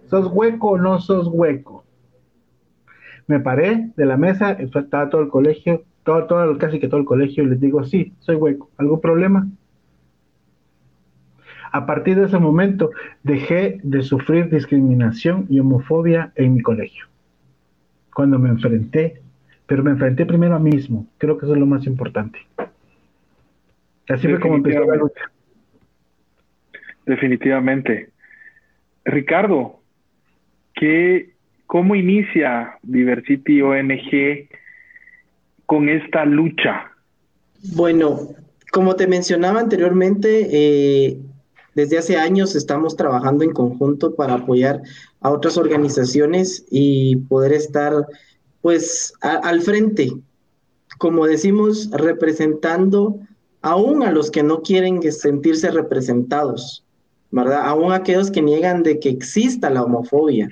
[0.08, 1.84] ¿sos hueco o no sos hueco?
[3.28, 7.06] Me paré de la mesa, estaba todo el colegio, todo, todo, casi que todo el
[7.06, 8.70] colegio, y les digo, sí, soy hueco.
[8.78, 9.48] ¿Algún problema?
[11.72, 12.92] A partir de ese momento
[13.24, 17.06] dejé de sufrir discriminación y homofobia en mi colegio.
[18.14, 19.22] Cuando me enfrenté,
[19.66, 21.08] pero me enfrenté primero a mí mismo.
[21.18, 22.40] Creo que eso es lo más importante.
[24.10, 25.32] Así fue como empezó la lucha.
[27.06, 28.10] Definitivamente.
[29.06, 29.80] Ricardo,
[30.74, 31.34] ¿qué,
[31.68, 34.50] ¿cómo inicia Diversity ONG
[35.66, 36.92] con esta lucha?
[37.76, 38.20] Bueno,
[38.72, 41.18] como te mencionaba anteriormente, eh,
[41.80, 44.82] desde hace años estamos trabajando en conjunto para apoyar
[45.22, 48.06] a otras organizaciones y poder estar
[48.62, 50.12] pues al frente,
[50.98, 53.18] como decimos, representando
[53.62, 56.84] aún a los que no quieren sentirse representados,
[57.32, 57.62] ¿verdad?
[57.66, 60.50] Aún aquellos que niegan de que exista la homofobia,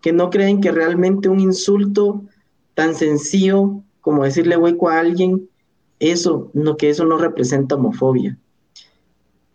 [0.00, 2.22] que no creen que realmente un insulto
[2.74, 5.48] tan sencillo como decirle hueco a alguien,
[5.98, 8.38] eso, no, que eso no representa homofobia.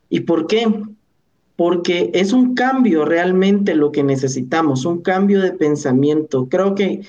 [0.09, 0.67] ¿Y por qué?
[1.63, 6.49] Porque es un cambio realmente lo que necesitamos, un cambio de pensamiento.
[6.49, 7.03] Creo que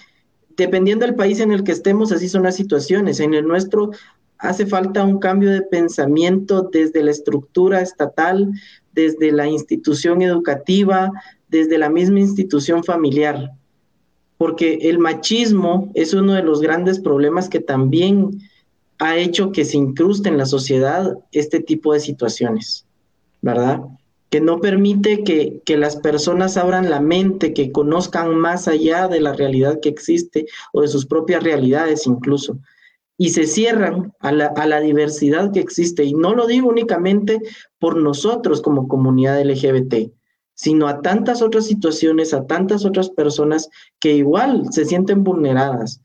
[0.57, 3.19] dependiendo del país en el que estemos, así son las situaciones.
[3.19, 3.91] En el nuestro
[4.39, 8.53] hace falta un cambio de pensamiento desde la estructura estatal,
[8.93, 11.11] desde la institución educativa,
[11.49, 13.51] desde la misma institución familiar,
[14.39, 18.41] porque el machismo es uno de los grandes problemas que también
[19.01, 22.87] ha hecho que se incruste en la sociedad este tipo de situaciones,
[23.43, 23.81] ¿verdad?
[24.31, 29.21] Que no permite que, que, las personas abran la mente, que conozcan más allá de
[29.21, 32.59] la realidad que existe o de sus propias realidades incluso
[33.17, 36.05] y se cierran a la, a la, diversidad que existe.
[36.05, 37.41] Y no lo digo únicamente
[37.79, 40.11] por nosotros como comunidad LGBT,
[40.55, 43.69] sino a tantas otras situaciones, a tantas otras personas
[44.01, 46.01] que igual se sienten vulneradas,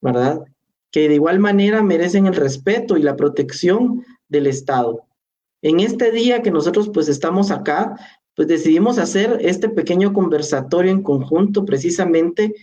[0.00, 0.40] ¿verdad?
[0.90, 5.04] Que de igual manera merecen el respeto y la protección del Estado.
[5.62, 7.96] En este día que nosotros pues estamos acá,
[8.34, 12.54] pues decidimos hacer este pequeño conversatorio en conjunto precisamente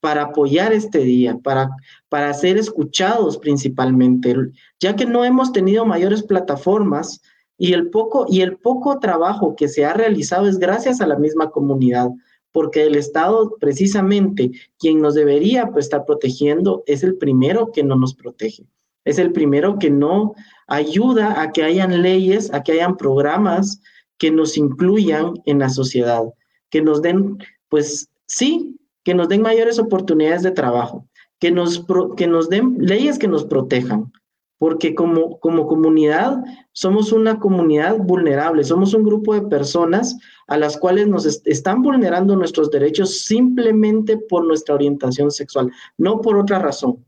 [0.00, 1.70] para apoyar este día, para,
[2.08, 4.36] para ser escuchados principalmente,
[4.78, 7.22] ya que no hemos tenido mayores plataformas
[7.56, 11.16] y el poco y el poco trabajo que se ha realizado es gracias a la
[11.16, 12.10] misma comunidad,
[12.52, 17.96] porque el Estado precisamente quien nos debería pues, estar protegiendo es el primero que no
[17.96, 18.66] nos protege.
[19.04, 20.34] Es el primero que no
[20.66, 23.80] ayuda a que hayan leyes, a que hayan programas
[24.18, 26.22] que nos incluyan en la sociedad,
[26.70, 27.38] que nos den,
[27.68, 31.06] pues sí, que nos den mayores oportunidades de trabajo,
[31.38, 31.84] que nos,
[32.16, 34.10] que nos den leyes que nos protejan,
[34.58, 40.78] porque como, como comunidad somos una comunidad vulnerable, somos un grupo de personas a las
[40.78, 47.04] cuales nos están vulnerando nuestros derechos simplemente por nuestra orientación sexual, no por otra razón,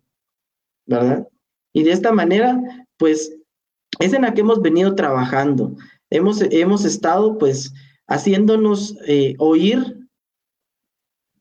[0.85, 1.27] ¿verdad?
[1.77, 2.59] Y de esta manera,
[2.97, 3.37] pues,
[3.99, 5.77] es en la que hemos venido trabajando.
[6.09, 7.71] Hemos, hemos estado, pues,
[8.09, 10.09] haciéndonos eh, oír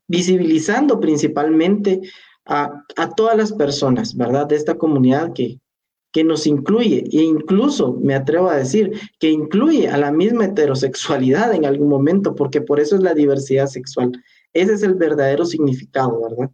[0.09, 2.01] visibilizando principalmente
[2.45, 2.83] a,
[3.15, 4.45] todas las personas, ¿verdad?
[4.47, 5.61] De esta comunidad que,
[6.11, 11.53] que nos incluye e incluso, me atrevo a decir, que incluye a la misma heterosexualidad
[11.53, 14.11] en algún momento, porque por eso es la diversidad sexual.
[14.51, 16.51] Ese es el verdadero significado, ¿verdad?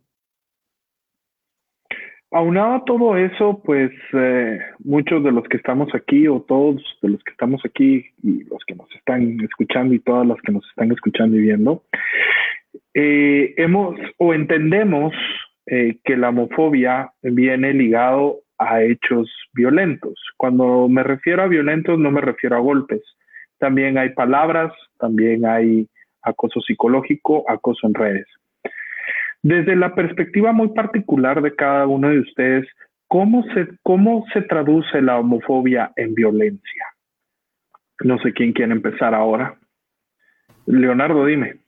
[2.33, 7.09] Aunado a todo eso, pues eh, muchos de los que estamos aquí o todos de
[7.09, 10.65] los que estamos aquí y los que nos están escuchando y todas las que nos
[10.69, 11.83] están escuchando y viendo,
[12.93, 15.13] eh, hemos o entendemos
[15.65, 20.13] eh, que la homofobia viene ligado a hechos violentos.
[20.37, 23.01] Cuando me refiero a violentos no me refiero a golpes.
[23.57, 25.89] También hay palabras, también hay
[26.21, 28.27] acoso psicológico, acoso en redes.
[29.43, 32.67] Desde la perspectiva muy particular de cada uno de ustedes,
[33.07, 36.85] ¿cómo se, cómo se traduce la homofobia en violencia?
[38.03, 39.57] No sé quién quiere empezar ahora.
[40.65, 41.61] Leonardo, dime.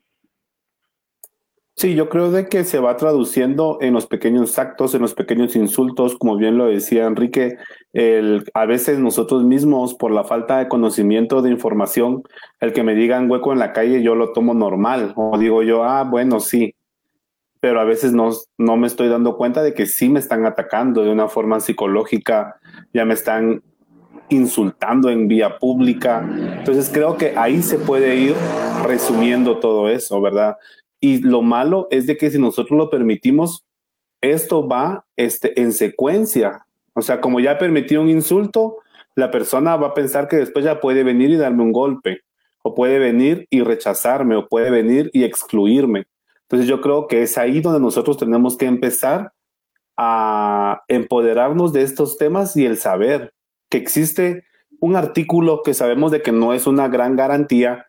[1.75, 5.55] Sí, yo creo de que se va traduciendo en los pequeños actos, en los pequeños
[5.55, 7.57] insultos, como bien lo decía Enrique,
[7.93, 12.21] el, a veces nosotros mismos, por la falta de conocimiento, de información,
[12.59, 15.83] el que me digan hueco en la calle, yo lo tomo normal, o digo yo,
[15.83, 16.72] ah, bueno, sí,
[17.63, 21.01] pero a veces no, no me estoy dando cuenta de que sí me están atacando
[21.01, 22.59] de una forma psicológica,
[22.93, 23.63] ya me están
[24.27, 26.27] insultando en vía pública.
[26.57, 28.35] Entonces creo que ahí se puede ir
[28.83, 30.57] resumiendo todo eso, ¿verdad?
[30.99, 33.63] Y lo malo es de que si nosotros lo permitimos,
[34.19, 36.65] esto va este, en secuencia.
[36.93, 38.79] O sea, como ya permití un insulto,
[39.15, 42.23] la persona va a pensar que después ya puede venir y darme un golpe,
[42.61, 46.07] o puede venir y rechazarme, o puede venir y excluirme.
[46.53, 49.33] Entonces yo creo que es ahí donde nosotros tenemos que empezar
[49.97, 53.33] a empoderarnos de estos temas y el saber
[53.71, 54.43] que existe
[54.79, 57.87] un artículo que sabemos de que no es una gran garantía,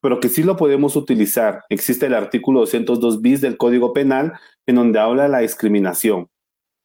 [0.00, 1.64] pero que sí lo podemos utilizar.
[1.68, 4.32] Existe el artículo 202 bis del Código Penal
[4.64, 6.30] en donde habla la discriminación.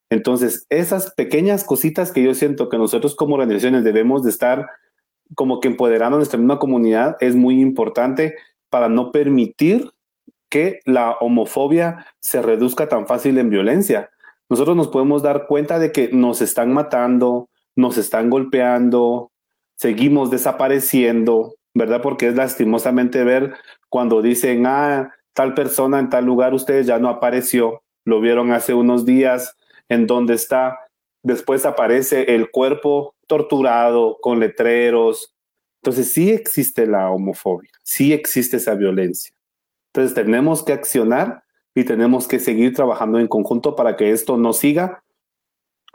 [0.10, 4.68] Entonces, esas pequeñas cositas que yo siento que nosotros como organizaciones debemos de estar
[5.36, 8.36] como que empoderando a nuestra misma comunidad es muy importante
[8.70, 9.94] para no permitir
[10.52, 14.12] que la homofobia se reduzca tan fácil en violencia.
[14.50, 19.32] Nosotros nos podemos dar cuenta de que nos están matando, nos están golpeando,
[19.78, 22.02] seguimos desapareciendo, ¿verdad?
[22.02, 23.54] Porque es lastimosamente ver
[23.88, 28.74] cuando dicen, ah, tal persona en tal lugar, usted ya no apareció, lo vieron hace
[28.74, 29.56] unos días,
[29.88, 30.80] en donde está,
[31.24, 35.34] después aparece el cuerpo torturado con letreros.
[35.82, 39.34] Entonces sí existe la homofobia, sí existe esa violencia.
[39.94, 41.44] Entonces tenemos que accionar
[41.76, 45.04] y tenemos que seguir trabajando en conjunto para que esto no siga.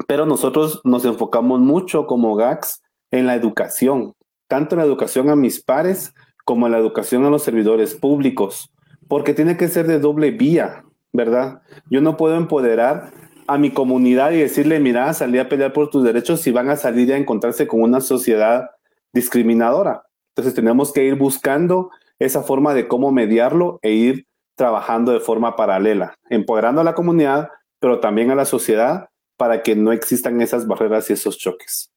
[0.06, 4.14] Pero nosotros nos enfocamos mucho como GACS en la educación,
[4.48, 8.70] tanto en la educación a mis pares como en la educación a los servidores públicos,
[9.08, 11.62] porque tiene que ser de doble vía, ¿verdad?
[11.90, 13.10] Yo no puedo empoderar
[13.46, 16.76] a mi comunidad y decirle, mira, salí a pelear por tus derechos si van a
[16.76, 18.70] salir a encontrarse con una sociedad
[19.12, 20.04] discriminadora.
[20.30, 25.54] Entonces tenemos que ir buscando esa forma de cómo mediarlo e ir trabajando de forma
[25.56, 27.50] paralela, empoderando a la comunidad,
[27.80, 31.92] pero también a la sociedad para que no existan esas barreras y esos choques.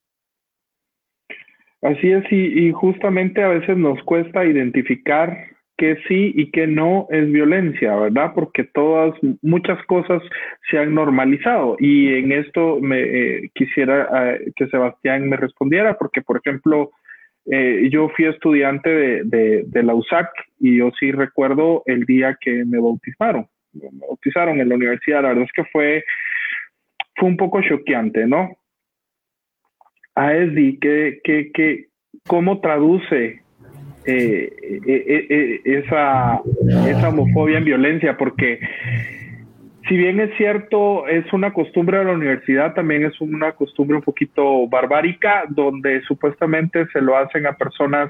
[1.82, 5.34] Así es, y, justamente a veces nos cuesta identificar
[5.78, 8.32] que sí y que no es violencia, ¿verdad?
[8.34, 10.22] Porque todas, muchas cosas
[10.70, 16.20] se han normalizado y en esto me eh, quisiera eh, que Sebastián me respondiera, porque
[16.20, 16.90] por ejemplo,
[17.52, 20.28] eh, yo fui estudiante de, de, la USAC
[20.60, 25.28] y yo sí recuerdo el día que me bautizaron, me bautizaron en la universidad, la
[25.28, 26.04] verdad es que fue,
[27.16, 28.56] fue un poco choqueante, ¿no?
[30.14, 31.86] A Esdi, ¿qué, qué, qué,
[32.28, 33.42] ¿cómo traduce
[34.06, 34.52] eh,
[34.86, 36.40] eh, esa,
[36.88, 38.60] esa homofobia en violencia, porque
[39.90, 44.04] si bien es cierto, es una costumbre de la universidad, también es una costumbre un
[44.04, 48.08] poquito barbárica, donde supuestamente se lo hacen a personas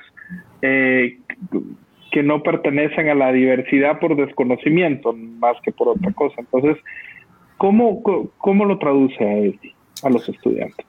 [0.61, 6.35] que no pertenecen a la diversidad por desconocimiento, más que por otra cosa.
[6.41, 6.77] Entonces,
[7.57, 8.03] ¿cómo,
[8.37, 10.85] cómo lo traduce a, a los estudiantes?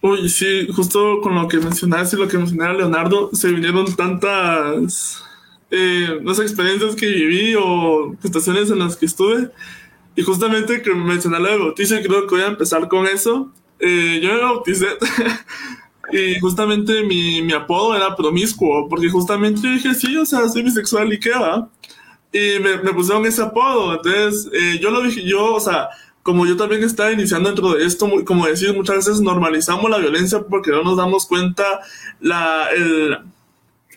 [0.00, 5.22] Uy, sí, justo con lo que mencionaste y lo que mencionaba Leonardo, se vinieron tantas
[5.70, 9.50] eh, las experiencias que viví o situaciones en las que estuve.
[10.16, 13.50] Y justamente que mencioné la de bautizo, creo que voy a empezar con eso.
[13.80, 14.86] Eh, yo me bauticé
[16.12, 20.62] y justamente mi, mi, apodo era promiscuo, porque justamente yo dije, sí, o sea, soy
[20.62, 21.68] bisexual y qué va.
[22.32, 23.94] Y me, pusieron ese apodo.
[23.94, 25.88] Entonces, eh, yo lo dije, yo, o sea,
[26.22, 30.40] como yo también estaba iniciando dentro de esto, como decir, muchas veces normalizamos la violencia
[30.48, 31.80] porque no nos damos cuenta
[32.20, 33.18] la, el,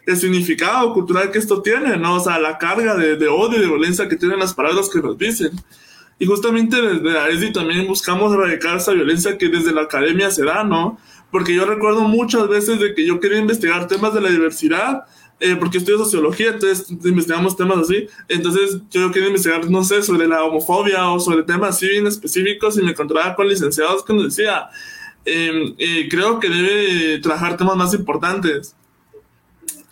[0.06, 2.16] el significado cultural que esto tiene, ¿no?
[2.16, 5.18] O sea, la carga de odio y de violencia que tienen las palabras que nos
[5.18, 5.52] dicen.
[6.20, 10.64] Y justamente desde AESDI también buscamos erradicar esa violencia que desde la academia se da,
[10.64, 10.98] ¿no?
[11.32, 15.06] Porque yo recuerdo muchas veces de que yo quería investigar temas de la diversidad
[15.40, 18.08] eh, porque estudio sociología, entonces investigamos temas así.
[18.28, 22.78] Entonces yo quería investigar, no sé, sobre la homofobia o sobre temas así bien específicos
[22.78, 24.70] y me encontraba con licenciados que nos decía,
[25.26, 28.76] em, eh, creo que debe trabajar temas más importantes.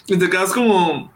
[0.08, 1.12] Y te quedas como,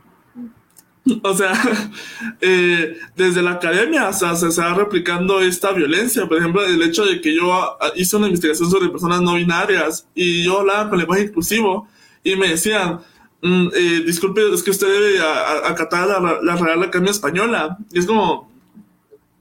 [1.23, 1.53] o sea,
[2.41, 6.27] eh, desde la academia o sea, se está replicando esta violencia.
[6.27, 10.07] Por ejemplo, el hecho de que yo ah, hice una investigación sobre personas no binarias
[10.13, 11.87] y yo hablaba con lenguaje inclusivo
[12.23, 12.99] y me decían,
[13.41, 15.19] Mm, eh, disculpe, es que usted debe
[15.65, 17.77] acatar la, la Real Academia Española.
[17.91, 18.48] Y es como,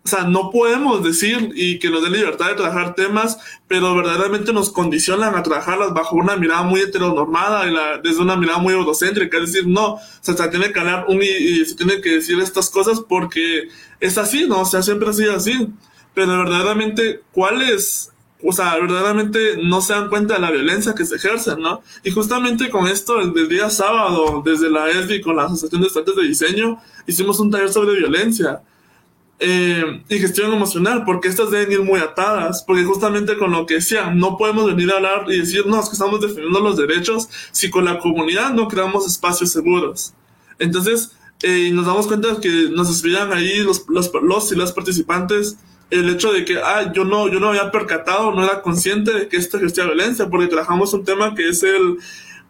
[0.08, 4.54] o sea, no podemos decir y que nos den libertad de trabajar temas, pero verdaderamente
[4.54, 8.72] nos condicionan a trabajarlas bajo una mirada muy heteronormada y la, desde una mirada muy
[8.72, 9.36] eurocéntrica.
[9.36, 12.40] Es decir, no, o sea, se tiene que hablar un, y, se tiene que decir
[12.40, 13.68] estas cosas porque
[14.00, 14.62] es así, ¿no?
[14.62, 15.68] O sea, siempre ha sido así.
[16.14, 18.10] Pero verdaderamente, ¿cuál es
[18.42, 21.82] o sea, verdaderamente no se dan cuenta de la violencia que se ejerce, ¿no?
[22.02, 26.16] Y justamente con esto, el día sábado, desde la ESDI con la Asociación de Estudiantes
[26.16, 28.62] de Diseño, hicimos un taller sobre violencia
[29.40, 33.74] eh, y gestión emocional, porque estas deben ir muy atadas, porque justamente con lo que
[33.74, 37.28] decía, no podemos venir a hablar y decir, no, es que estamos defendiendo los derechos
[37.52, 40.14] si con la comunidad no creamos espacios seguros.
[40.58, 41.12] Entonces,
[41.42, 45.56] eh, nos damos cuenta que nos escribían ahí los, los, los y las participantes
[45.90, 49.28] el hecho de que, ah, yo no, yo no había percatado, no era consciente de
[49.28, 51.98] que esto ejercía violencia, porque trabajamos un tema que es el,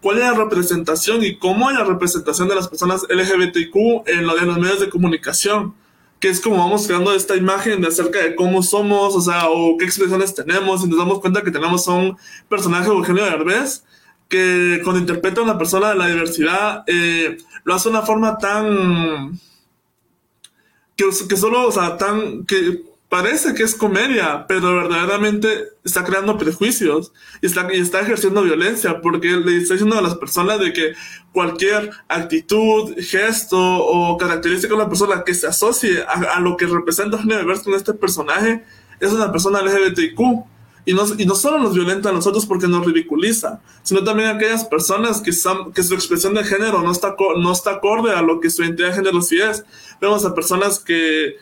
[0.00, 4.34] cuál es la representación y cómo es la representación de las personas LGBTQ en, lo,
[4.34, 5.74] de los medios de comunicación,
[6.20, 9.76] que es como vamos creando esta imagen de acerca de cómo somos, o sea, o
[9.76, 12.16] qué expresiones tenemos, y nos damos cuenta que tenemos un
[12.48, 13.84] personaje Eugenio Derbez,
[14.28, 18.38] que cuando interpreta a una persona de la diversidad, eh, lo hace de una forma
[18.38, 19.38] tan...
[20.96, 22.44] Que, que solo, o sea, tan...
[23.08, 29.00] parece que es comedia, pero verdaderamente está creando prejuicios y está, y está ejerciendo violencia
[29.00, 30.92] porque le está diciendo a las personas de que
[31.32, 37.18] cualquier actitud, gesto o característica de una persona que se asocie a, lo que representa
[37.24, 38.64] Berbers con este personaje
[39.00, 40.20] es una persona LGBTQ.
[40.84, 44.32] Y no, y no solo nos violenta a nosotros porque nos ridiculiza, sino también a
[44.32, 48.22] aquellas personas que, son, que su expresión de género no está, no está acorde a
[48.22, 49.64] lo que su identidad de género sí es.
[50.00, 51.36] Vemos a personas que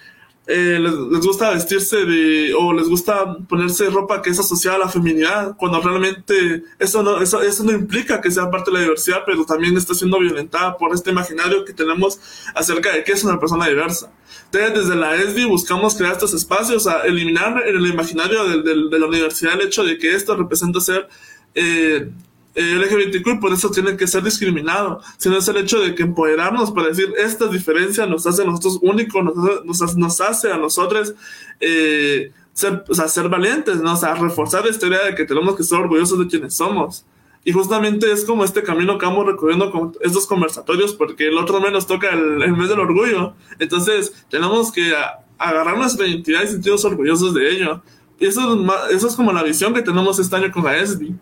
[0.48, 4.88] eh, les, gusta vestirse de, o les gusta ponerse ropa que es asociada a la
[4.88, 9.22] feminidad, cuando realmente eso no, eso, eso no implica que sea parte de la diversidad,
[9.26, 12.20] pero también está siendo violentada por este imaginario que tenemos
[12.54, 14.12] acerca de qué es una persona diversa.
[14.44, 18.98] Entonces, desde la ESDI buscamos crear estos espacios, a eliminar en el imaginario de, de
[18.98, 21.08] la universidad el hecho de que esto representa ser
[21.56, 22.10] eh,
[22.56, 26.70] LGBTQ y por eso tiene que ser discriminado, sino es el hecho de que empoderarnos
[26.70, 29.22] para decir esta diferencia nos hace a nosotros únicos,
[29.64, 31.14] nos, hace a nosotros
[31.60, 33.92] eh, ser, valientes, ¿no?
[33.92, 37.04] o sea, reforzar esta idea de que tenemos que ser orgullosos de quienes somos.
[37.44, 41.60] Y justamente es como este camino que vamos recorriendo con estos conversatorios, porque el otro
[41.60, 43.34] mes nos toca el, mes del orgullo.
[43.60, 44.92] Entonces, tenemos que
[45.38, 47.82] agarrar nuestra identidad y sentirnos orgullosos de ello.
[48.18, 51.14] Y eso es, eso es como la visión que tenemos este año con la ESBI.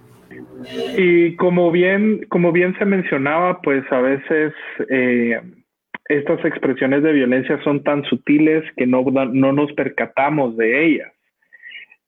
[0.97, 4.53] Y como bien, como bien se mencionaba, pues a veces
[4.89, 5.41] eh,
[6.09, 11.13] estas expresiones de violencia son tan sutiles que no, no nos percatamos de ellas.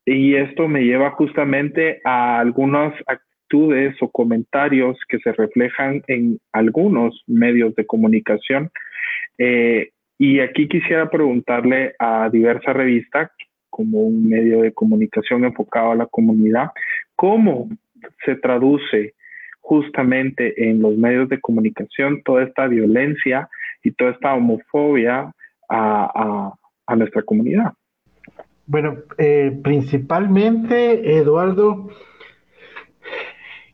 [0.04, 7.22] Y esto me lleva justamente a algunas actitudes o comentarios que se reflejan en algunos
[7.26, 8.70] medios de comunicación.
[9.38, 13.30] Eh, y aquí quisiera preguntarle a diversa revista,
[13.68, 16.70] como un medio de comunicación enfocado a la comunidad,
[17.14, 17.68] ¿cómo
[18.24, 19.14] se traduce
[19.60, 23.48] justamente en los medios de comunicación toda esta violencia
[23.82, 25.32] y toda esta homofobia
[25.68, 26.54] a,
[26.96, 27.72] nuestra comunidad.
[28.66, 31.88] Bueno, eh, principalmente, Eduardo,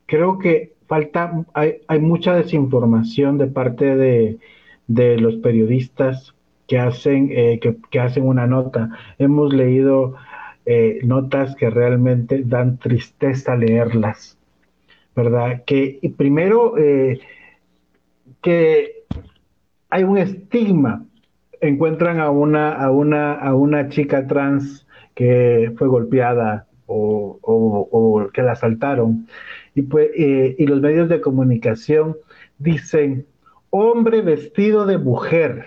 [0.07, 6.33] creo que falta, hay, mucha desinformación de parte de, los periodistas
[6.67, 8.89] que hacen, eh, que, hacen una nota.
[9.19, 10.15] Hemos leído
[10.65, 14.37] eh, notas que realmente dan tristeza leerlas,
[15.15, 15.63] ¿verdad?
[15.65, 17.19] Que primero eh,
[18.41, 19.03] que
[19.89, 21.05] hay un estigma,
[21.61, 28.51] encuentran a una, a una, a una chica trans que fue golpeada o, que la
[28.53, 29.27] asaltaron,
[29.75, 32.17] y, pues, eh, y los medios de comunicación
[32.57, 33.25] dicen,
[33.69, 35.65] hombre vestido de mujer,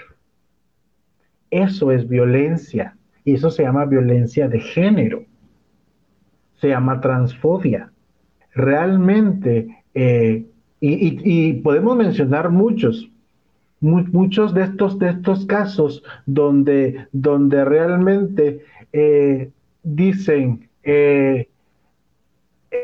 [1.51, 2.97] eso es violencia.
[3.26, 5.24] Y eso se llama violencia de género.
[6.60, 7.90] Se llama transfobia.
[8.54, 10.46] Realmente, eh,
[10.80, 13.10] y, podemos mencionar muchos,
[13.80, 18.60] muchos de estos, de estos casos donde, donde realmente
[18.92, 19.50] eh,
[19.82, 21.48] dicen, eh,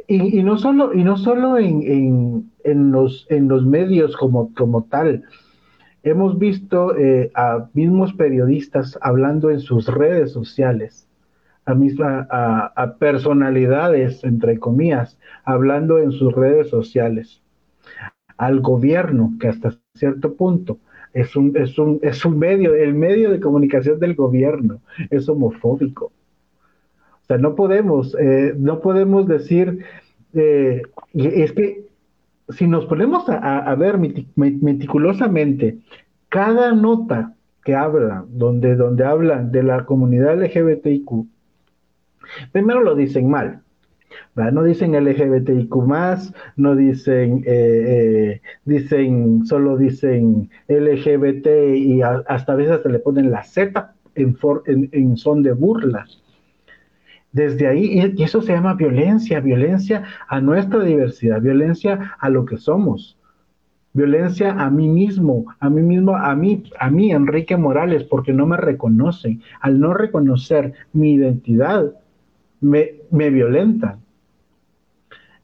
[0.08, 5.22] y, no solo, y no solo en, los, en los medios como, como tal,
[6.02, 11.08] hemos visto eh, a mismos periodistas hablando en sus redes sociales,
[11.64, 12.26] a, misma,
[12.98, 17.40] personalidades, entre comillas, hablando en sus redes sociales,
[18.36, 20.78] al gobierno, que hasta cierto punto
[21.12, 24.80] es un, es un, es un medio, el medio de comunicación del gobierno
[25.10, 26.06] es homofóbico.
[26.06, 29.84] O sea, no podemos, eh, no podemos decir,
[30.34, 30.82] eh,
[31.14, 31.86] es que
[32.48, 35.78] si nos ponemos a, ver meticulosamente
[36.28, 37.34] cada nota
[37.64, 41.26] que habla, donde, donde hablan de la comunidad LGBTIQ,
[42.52, 43.60] primero lo dicen mal.
[44.34, 47.84] No dicen LGBTIQ más, no dicen, eh,
[48.36, 54.36] eh, dicen, solo dicen LGBT y hasta a veces se le ponen la Z en,
[54.92, 56.22] en son de burlas.
[57.32, 62.58] Desde ahí, y eso se llama violencia, violencia a nuestra diversidad, violencia a lo que
[62.58, 63.16] somos,
[63.94, 68.46] violencia a mí mismo, a mí mismo, a mí, a mí, Enrique Morales, porque no
[68.46, 69.40] me reconocen.
[69.60, 71.92] Al no reconocer mi identidad,
[72.60, 74.00] me, violentan.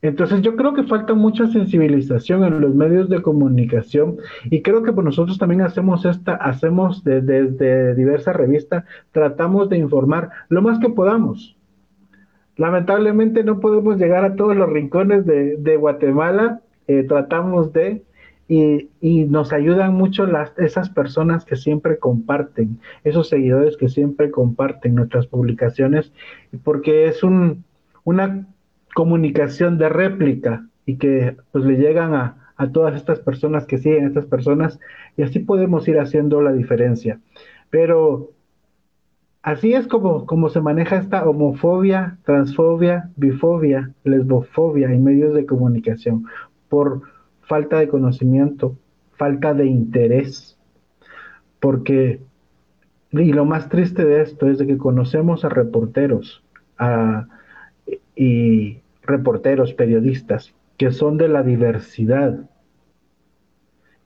[0.00, 4.92] Entonces yo creo que falta mucha sensibilización en los medios de comunicación y creo que
[4.92, 10.88] nosotros también hacemos esta, hacemos desde de, diversas revistas, tratamos de informar lo más que
[10.90, 11.57] podamos
[12.58, 18.02] Lamentablemente no podemos llegar a todos los rincones de, Guatemala, eh, tratamos de,
[18.48, 18.88] y,
[19.26, 25.28] nos ayudan mucho las, esas personas que siempre comparten, esos seguidores que siempre comparten nuestras
[25.28, 26.12] publicaciones,
[26.64, 27.64] porque es un,
[28.02, 28.48] una
[28.92, 34.04] comunicación de réplica y que pues le llegan a, a todas estas personas que siguen
[34.04, 34.80] estas personas
[35.16, 37.20] y así podemos ir haciendo la diferencia.
[37.70, 38.32] Pero
[39.42, 46.24] Así es como, como se maneja esta homofobia, transfobia, bifobia, lesbofobia en medios de comunicación
[46.68, 47.02] por
[47.42, 48.76] falta de conocimiento,
[49.16, 50.58] falta de interés.
[51.60, 52.20] Porque,
[53.12, 56.42] y lo más triste de esto es de que conocemos a reporteros
[58.14, 62.47] y reporteros, periodistas, que son de la diversidad,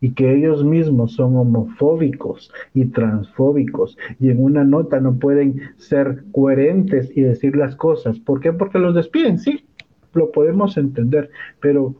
[0.02, 6.24] y que ellos mismos son homofóbicos y transfóbicos y en una nota no pueden ser
[6.32, 8.18] coherentes y decir las cosas.
[8.18, 8.52] ¿Por qué?
[8.52, 9.64] Porque los despiden, sí,
[10.12, 11.30] lo podemos entender,
[11.60, 11.94] pero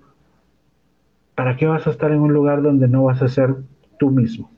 [1.37, 3.55] ¿para qué vas a estar en un lugar donde no vas a ser
[4.01, 4.51] tú mismo?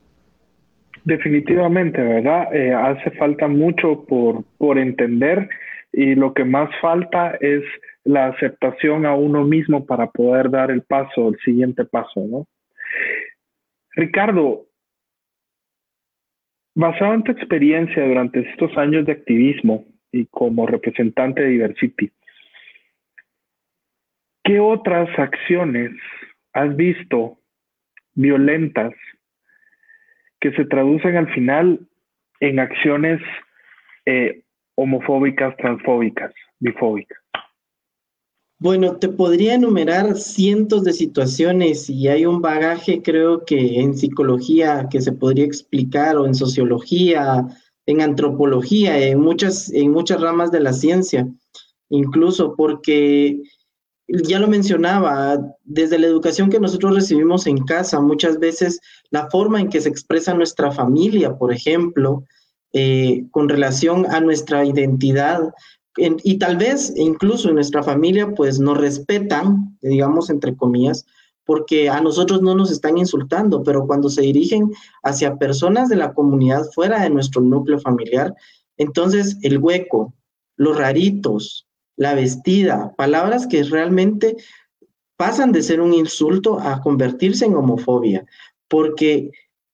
[1.05, 2.49] Definitivamente, ¿verdad?
[2.55, 5.51] Eh, hace falta mucho por, por entender
[5.93, 7.63] y lo que más falta es
[8.05, 12.47] la aceptación a uno mismo para poder dar el paso, el siguiente paso, ¿no?
[13.97, 14.67] Ricardo,
[16.75, 22.11] basado en tu experiencia durante estos años de activismo y como representante de Diversity,
[24.43, 25.93] ¿qué otras acciones
[26.53, 27.39] has visto
[28.15, 28.93] violentas
[30.41, 31.81] que se traducen al final
[32.41, 33.21] en acciones
[34.07, 34.43] eh,
[34.75, 37.24] homofóbicas, transfóbicas, bifóbicas?
[38.65, 44.89] Bueno, te podría enumerar cientos de situaciones y hay un bagaje, creo que en psicología
[44.91, 47.47] que se podría explicar o en sociología,
[47.85, 51.29] en antropología, en muchas, en muchas ramas de la ciencia,
[51.91, 53.43] incluso porque
[54.09, 59.61] ya lo mencionaba, desde la educación que nosotros recibimos en casa, muchas veces la forma
[59.61, 62.25] en que se expresa nuestra familia, por ejemplo,
[62.73, 65.53] eh, con relación a nuestra identidad,
[65.97, 71.07] y tal vez incluso en nuestra familia pues nos respetan, digamos entre comillas,
[71.45, 74.73] porque a nosotros no nos están insultando, pero cuando se dirigen
[75.03, 78.35] hacia personas de la comunidad fuera de nuestro núcleo familiar,
[78.77, 80.15] entonces el hueco,
[80.57, 81.67] los raritos,
[81.97, 84.37] la vestida, palabras que realmente
[85.17, 88.27] pasan de ser un insulto a convertirse en homofobia,
[88.69, 89.31] porque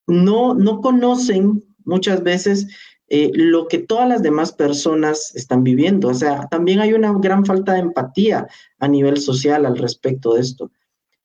[0.07, 2.67] no, no conocen muchas veces
[3.11, 6.09] eh, lo que todas las demás personas están viviendo.
[6.09, 8.47] O sea, también hay una gran falta de empatía
[8.79, 10.71] a nivel social al respecto de esto.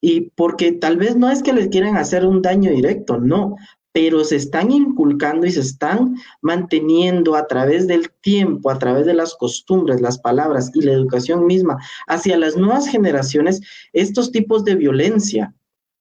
[0.02, 3.56] Y porque tal vez no es que les quieran hacer un daño directo, no,
[3.92, 9.14] pero se están inculcando y se están manteniendo a través del tiempo, a través de
[9.14, 11.78] las costumbres, las palabras y la educación misma
[12.08, 13.62] hacia las nuevas generaciones
[13.94, 15.54] estos tipos de violencia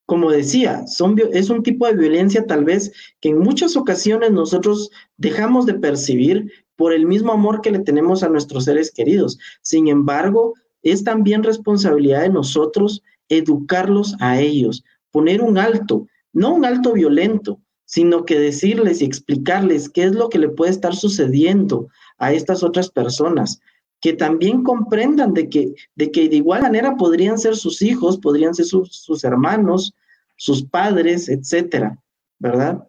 [0.07, 0.85] como decía,
[1.33, 6.53] es un tipo de violencia tal vez que en muchas ocasiones nosotros dejamos de percibir
[6.77, 9.39] por el mismo amor que le tenemos a nuestros seres queridos.
[9.63, 16.65] Sin embargo, es también responsabilidad de nosotros educarlos a ellos, poner un alto, no un
[16.65, 21.89] alto violento, sino que decirles y explicarles qué es lo que le puede estar sucediendo
[22.19, 23.61] a estas otras personas,
[24.05, 28.55] que también comprendan de que, de que de igual manera podrían ser sus hijos, podrían
[28.55, 29.95] ser sus hermanos,
[30.37, 31.99] sus padres, etcétera,
[32.39, 32.87] ¿verdad?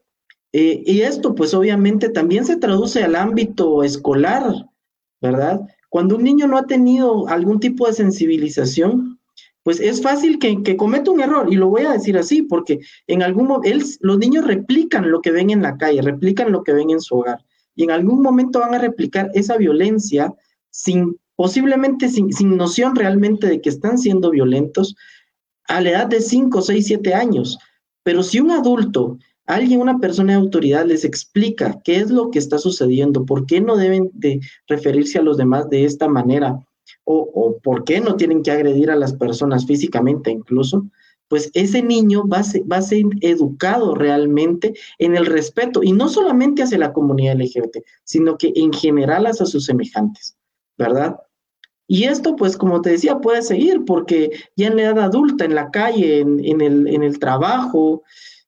[0.52, 4.44] Eh, y esto, pues obviamente también se traduce al ámbito escolar,
[5.22, 5.62] ¿verdad?
[5.88, 9.18] Cuando un niño no ha tenido algún tipo de sensibilización,
[9.64, 12.82] pues es fácil que, que cometa un error, y lo voy a decir así, porque
[13.08, 16.74] en algún momento los niños replican lo que ven en la calle, replican lo que
[16.74, 17.40] ven en su hogar,
[17.74, 20.34] y en algún momento van a replicar esa violencia
[20.76, 24.96] sin posiblemente sin, noción realmente de que están siendo violentos
[25.68, 27.58] a la edad de 5, 6, 7 años.
[28.04, 32.40] Pero si un adulto, alguien, una persona de autoridad les explica qué es lo que
[32.40, 36.60] está sucediendo, por qué no deben de referirse a los demás de esta manera,
[37.04, 40.86] o, o por qué no tienen que agredir a las personas físicamente incluso,
[41.28, 46.10] pues ese niño va a, va a ser educado realmente en el respeto, y no
[46.10, 50.38] solamente hacia la comunidad LGBT, sino que en general hacia sus semejantes.
[50.78, 51.18] ¿Verdad?
[51.88, 55.56] Y esto, pues, como te decía, puede seguir porque ya en la edad adulta, en
[55.56, 58.04] la calle, en, el, en el, trabajo,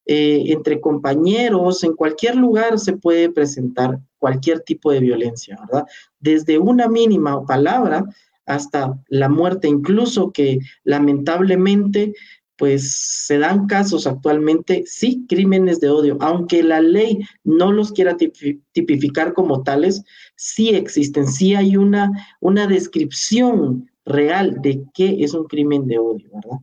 [0.05, 5.85] eh, entre compañeros, en cualquier lugar se puede presentar cualquier tipo de violencia, ¿verdad?
[6.19, 8.05] Desde una mínima palabra
[8.47, 12.13] hasta la muerte, incluso que lamentablemente
[12.57, 18.17] pues se dan casos actualmente, sí, crímenes de odio, aunque la ley no los quiera
[18.17, 20.03] tipificar como tales,
[20.35, 26.29] sí existen, sí hay una, una descripción real de qué es un crimen de odio,
[26.33, 26.59] ¿verdad?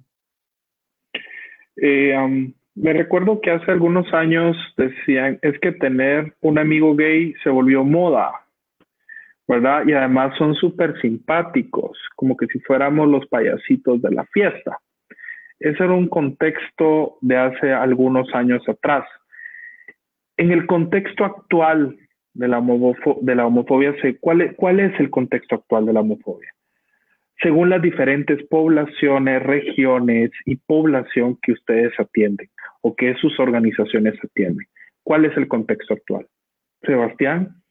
[1.76, 7.50] Eh, me recuerdo que hace algunos años decían, es que tener un amigo gay se
[7.50, 8.32] volvió moda,
[9.46, 9.84] ¿verdad?
[9.86, 14.78] Y además son súper simpáticos, como que si fuéramos los payasitos de la fiesta.
[15.64, 19.06] Ese era un contexto de hace algunos años atrás.
[20.36, 21.96] En el contexto actual
[22.34, 26.52] de la, homofobia, ¿cuál es, ¿cuál es el contexto actual de la homofobia?
[27.40, 32.50] Según las diferentes poblaciones, regiones y población que ustedes atienden
[32.82, 34.66] o que sus organizaciones atienden.
[35.02, 36.26] ¿Cuál es el contexto actual?
[36.82, 37.62] Sebastián.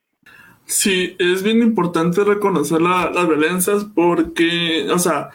[0.64, 5.28] Sí, es bien importante reconocer las violencias porque, o sea,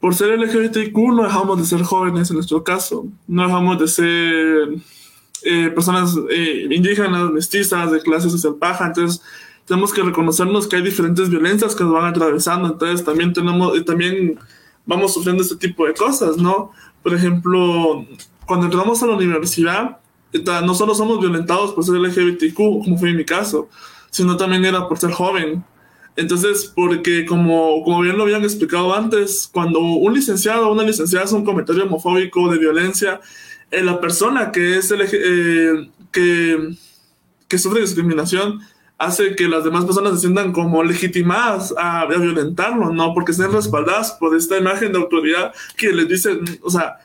[0.00, 4.68] por ser LGBTQ no dejamos de ser jóvenes en nuestro caso, no dejamos de ser
[5.42, 9.22] eh, personas eh, indígenas, mestizas, de clase social baja, entonces
[9.64, 14.38] tenemos que reconocernos que hay diferentes violencias que nos van atravesando, entonces también tenemos, también
[14.86, 16.72] vamos sufriendo este tipo de cosas, ¿no?
[17.02, 18.06] Por ejemplo,
[18.46, 19.98] cuando entramos a la universidad,
[20.64, 23.68] no solo somos violentados por ser LGBTQ, como fue en mi caso,
[24.10, 25.64] sino también era por ser joven.
[26.18, 31.24] Entonces, porque como, como bien lo habían explicado antes, cuando un licenciado o una licenciada
[31.24, 33.20] hace un comentario homofóbico de violencia,
[33.70, 36.74] eh, la persona que es eh, que,
[37.46, 38.58] que sufre discriminación
[38.98, 43.14] hace que las demás personas se sientan como legitimadas a, a, violentarlo, ¿no?
[43.14, 46.96] Porque estén respaldadas por esta imagen de autoridad que les dice, o sea,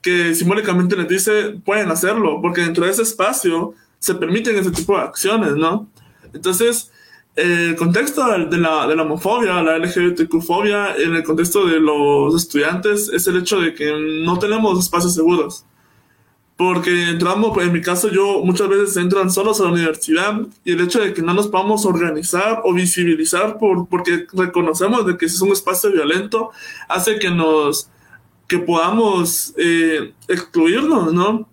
[0.00, 4.96] que simbólicamente les dice, pueden hacerlo, porque dentro de ese espacio se permiten ese tipo
[4.96, 5.90] de acciones, ¿no?
[6.32, 6.90] Entonces,
[7.34, 13.08] el contexto de la, de la homofobia, la LGBTQ-fobia, en el contexto de los estudiantes,
[13.08, 13.90] es el hecho de que
[14.24, 15.64] no tenemos espacios seguros.
[16.56, 20.82] Porque entramos, en mi caso, yo muchas veces entran solos a la universidad y el
[20.82, 25.40] hecho de que no nos podamos organizar o visibilizar por, porque reconocemos de que es
[25.40, 26.50] un espacio violento,
[26.88, 27.88] hace que nos
[28.46, 31.48] que podamos eh, excluirnos, ¿no?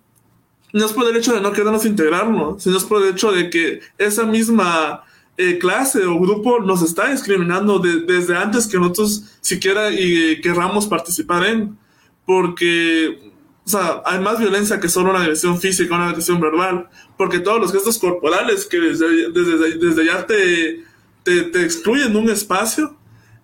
[0.72, 3.48] No es por el hecho de no querernos integrarnos, sino es por el hecho de
[3.48, 5.02] que esa misma
[5.40, 10.86] eh, clase o grupo nos está discriminando de, desde antes que nosotros siquiera y, querramos
[10.86, 11.78] participar en.
[12.26, 13.32] Porque,
[13.64, 16.90] o sea, hay más violencia que solo una agresión física, una agresión verbal.
[17.16, 20.84] Porque todos los gestos corporales que desde, desde, desde ya te,
[21.22, 22.94] te, te excluyen de un espacio,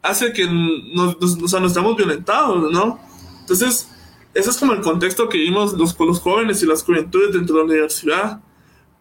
[0.03, 3.01] hace que nos, nos, o sea, nos estamos violentados, ¿no?
[3.41, 3.89] Entonces,
[4.35, 7.61] ese es como el contexto que vimos los, los jóvenes y las juventudes dentro de
[7.63, 8.41] la universidad.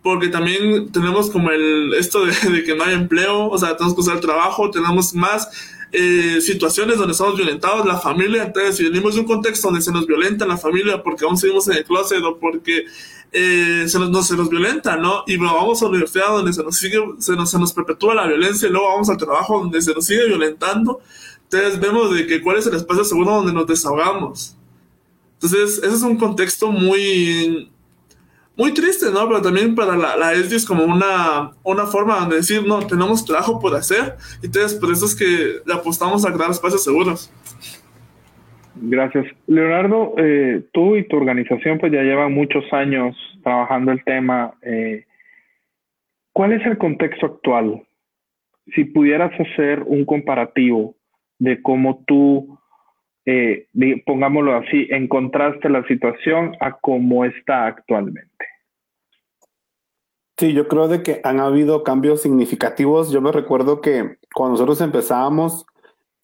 [0.06, 4.02] Porque también tenemos como el, esto de, que no hay empleo, o sea, tenemos que
[4.02, 5.50] usar el trabajo, tenemos más
[5.92, 9.92] eh, situaciones donde estamos violentados, la familia, entonces si venimos de un contexto donde se
[9.92, 12.86] nos violenta la familia porque aún seguimos en el closet o porque
[13.32, 15.24] eh, se, nos, no, se nos violenta, ¿no?
[15.26, 18.14] Y luego vamos a la universidad donde se nos sigue, se nos, se nos perpetúa
[18.14, 21.02] la violencia y luego vamos al trabajo donde se nos sigue violentando
[21.46, 24.56] entonces vemos de que cuál es el espacio seguro donde nos desahogamos.
[25.34, 27.72] Entonces, ese es un contexto muy,
[28.58, 29.28] muy triste, ¿no?
[29.28, 33.60] Pero también para la, la es como una, una forma de decir, no, tenemos trabajo
[33.60, 37.32] por hacer, entonces por eso es que le apostamos a crear espacios seguros.
[38.76, 39.26] Gracias.
[39.48, 44.54] Leonardo, eh, tú y tu organización pues ya llevan muchos años trabajando el tema.
[44.62, 45.06] Eh,
[46.34, 47.84] ¿Cuál es el contexto actual?
[48.76, 50.96] Si pudieras hacer un comparativo
[51.40, 52.60] de cómo tú,
[53.26, 53.68] eh,
[54.06, 58.35] pongámoslo así, encontraste la situación a cómo está actualmente.
[60.38, 63.10] Sí, yo creo de que han habido cambios significativos.
[63.10, 65.66] Yo me recuerdo que cuando nosotros empezábamos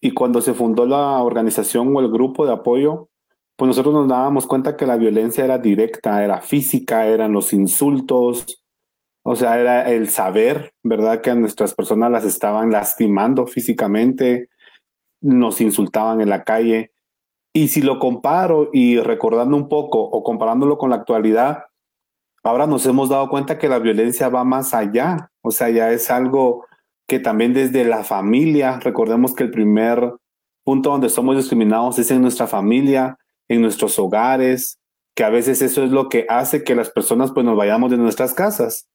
[0.00, 3.08] y cuando se fundó la organización o el grupo de apoyo,
[3.56, 8.62] pues nosotros nos dábamos cuenta que la violencia era directa, era física, eran los insultos,
[9.22, 11.22] o sea, era el saber, ¿verdad?
[11.22, 14.50] Que a nuestras personas las estaban lastimando físicamente,
[15.22, 16.92] nos insultaban en la calle.
[17.54, 21.64] Y si lo comparo y recordando un poco o comparándolo con la actualidad,
[22.42, 25.30] ahora nos hemos dado cuenta que la violencia va más allá.
[25.42, 26.66] O sea, ya es algo
[27.06, 30.14] que también desde la familia, recordemos que el primer
[30.64, 33.18] punto donde somos discriminados es en nuestra familia,
[33.48, 34.78] en nuestros hogares,
[35.14, 37.98] que a veces eso es lo que hace que las personas pues nos vayamos de
[37.98, 38.88] nuestras casas.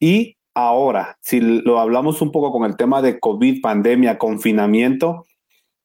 [0.00, 5.24] Y ahora, si lo hablamos un poco con el tema de COVID, pandemia, confinamiento,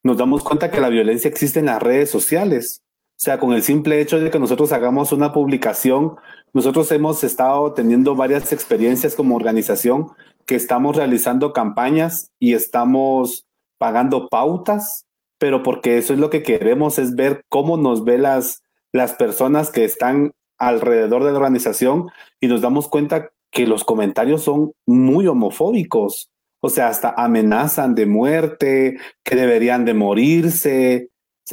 [0.02, 2.82] nos damos cuenta que la violencia existe en las redes sociales.
[3.12, 6.16] O sea, con el simple hecho de que nosotros hagamos una publicación,
[6.52, 10.08] nosotros hemos estado teniendo varias experiencias como organización
[10.46, 13.46] que estamos realizando campañas y estamos
[13.78, 15.06] pagando pautas,
[15.38, 19.70] pero porque eso es lo que queremos, es ver cómo nos ve las, las personas
[19.70, 25.26] que están alrededor de la organización y nos damos cuenta que los comentarios son muy
[25.26, 26.30] homofóbicos.
[26.60, 31.08] O sea, hasta amenazan de muerte, que deberían de morirse.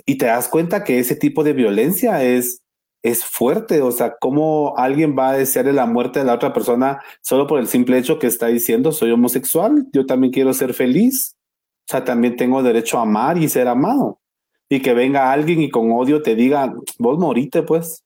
[0.06, 2.62] Y te das cuenta que ese tipo de violencia es,
[3.04, 3.82] es fuerte.
[3.82, 7.60] O sea, ¿cómo alguien va a desearle la muerte de la otra persona solo por
[7.60, 9.88] el simple hecho que está diciendo soy homosexual?
[9.94, 11.36] Yo también quiero ser feliz.
[11.88, 14.20] O sea, también tengo derecho a amar y ser amado.
[14.70, 18.04] Y que venga alguien y con odio te diga, vos morite, pues.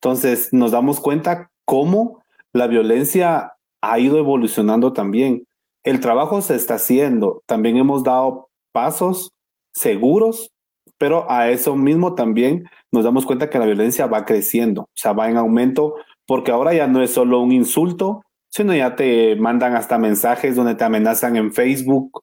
[0.00, 2.22] Entonces nos damos cuenta cómo
[2.52, 5.44] la violencia ha ido evolucionando también
[5.88, 7.42] el trabajo se está haciendo.
[7.46, 9.32] También hemos dado pasos
[9.72, 10.50] seguros,
[10.98, 15.12] pero a eso mismo también nos damos cuenta que la violencia va creciendo, o sea,
[15.12, 15.94] va en aumento,
[16.26, 20.74] porque ahora ya no es solo un insulto, sino ya te mandan hasta mensajes donde
[20.74, 22.22] te amenazan en Facebook,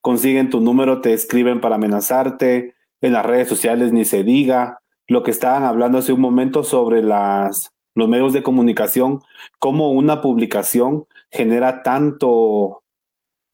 [0.00, 5.22] consiguen tu número, te escriben para amenazarte, en las redes sociales ni se diga, lo
[5.22, 9.20] que estaban hablando hace un momento sobre las, los medios de comunicación,
[9.58, 12.82] cómo una publicación genera tanto,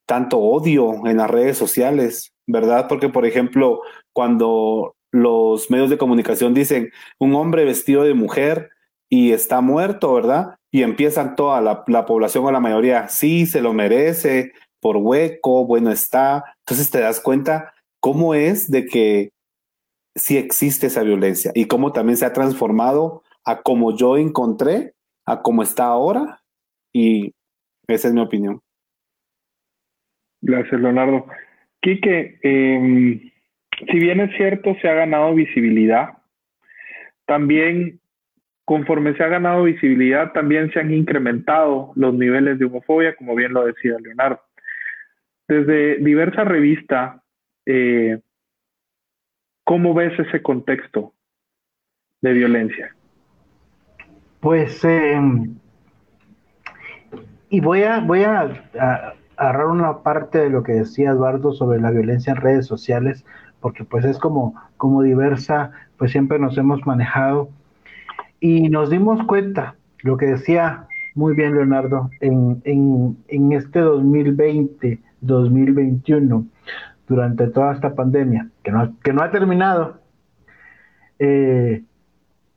[0.07, 2.86] tanto odio en las redes sociales, ¿verdad?
[2.88, 3.80] Porque, por ejemplo,
[4.12, 8.70] cuando los medios de comunicación dicen un hombre vestido de mujer
[9.08, 10.56] y está muerto, ¿verdad?
[10.70, 15.66] Y empiezan toda la, la población o la mayoría, sí, se lo merece, por hueco,
[15.66, 16.44] bueno está.
[16.60, 19.30] Entonces te das cuenta cómo es de que
[20.14, 24.94] sí existe esa violencia y cómo también se ha transformado a como yo encontré,
[25.24, 26.42] a cómo está ahora.
[26.92, 27.34] Y
[27.86, 28.60] esa es mi opinión.
[30.42, 31.26] Gracias, Leonardo.
[31.80, 33.31] Quique, em,
[33.90, 36.18] si bien es cierto, se ha ganado visibilidad,
[37.26, 38.00] también
[38.64, 43.52] conforme se ha ganado visibilidad, también se han incrementado los niveles de homofobia, como bien
[43.52, 44.40] lo decía Leonardo.
[45.48, 47.20] Desde diversas revistas,
[47.66, 48.20] eh,
[49.64, 51.12] ¿cómo ves ese contexto
[52.20, 52.94] de violencia?
[54.40, 55.56] Pues, em,
[57.50, 61.90] y voy a, voy a agarrar una parte de lo que decía Eduardo sobre la
[61.90, 63.24] violencia en redes sociales,
[63.62, 67.48] porque pues es como, como diversa, pues siempre nos hemos manejado.
[68.40, 75.00] Y nos dimos cuenta, lo que decía muy bien Leonardo, en, en, en este 2020,
[75.20, 76.46] 2021,
[77.06, 80.00] durante toda esta pandemia, que no, que no ha terminado,
[81.18, 81.84] eh,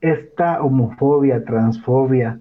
[0.00, 2.40] esta homofobia, transfobia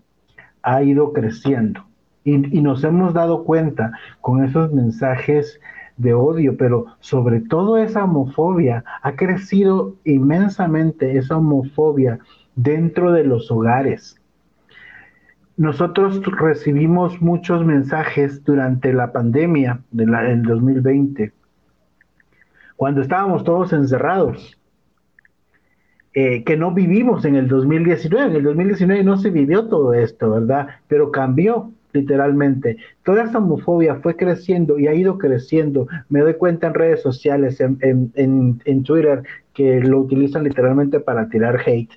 [0.64, 1.86] ha ido creciendo.
[2.24, 3.92] Y, y, nos hemos dado cuenta
[4.22, 5.60] con esos mensajes
[5.98, 12.20] de odio, pero sobre todo esa homofobia ha crecido inmensamente, esa homofobia
[12.56, 14.20] dentro de los hogares.
[15.58, 21.32] Nosotros recibimos muchos mensajes durante la pandemia del 2020,
[22.76, 24.60] cuando estábamos todos encerrados,
[26.14, 28.32] eh, que no vivimos en el 2019.
[28.32, 30.68] En el 2019 no se vivió todo esto, ¿verdad?
[30.88, 32.78] Pero cambió literalmente.
[33.04, 35.88] Toda esa homofobia fue creciendo y ha ido creciendo.
[36.10, 39.24] Me doy cuenta en redes sociales, en, en, en, Twitter,
[39.54, 41.94] que lo utilizan literalmente para tirar hate.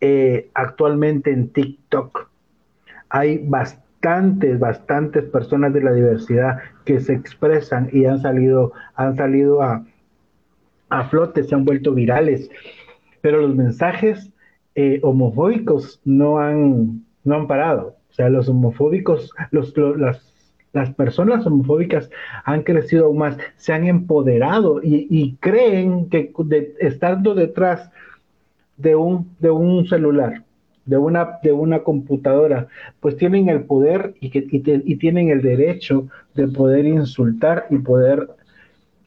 [0.00, 2.28] Eh, actualmente en TikTok
[3.08, 9.62] hay bastantes, bastantes personas de la diversidad que se expresan y han salido, han salido
[9.62, 9.84] a,
[10.88, 12.50] a flote, se han vuelto virales.
[13.20, 14.32] Pero los mensajes
[14.74, 17.96] eh, homofóbicos no han, no han parado.
[18.12, 20.20] O sea, los homofóbicos, los, las,
[20.74, 22.10] las, personas homofóbicas
[22.44, 27.90] han crecido aún más, se han empoderado y, y creen que de, estando detrás
[28.76, 30.42] de un, de un celular,
[30.84, 32.68] de una, de una computadora,
[33.00, 37.78] pues tienen el poder y, que, y, y tienen el derecho de poder insultar y
[37.78, 38.28] poder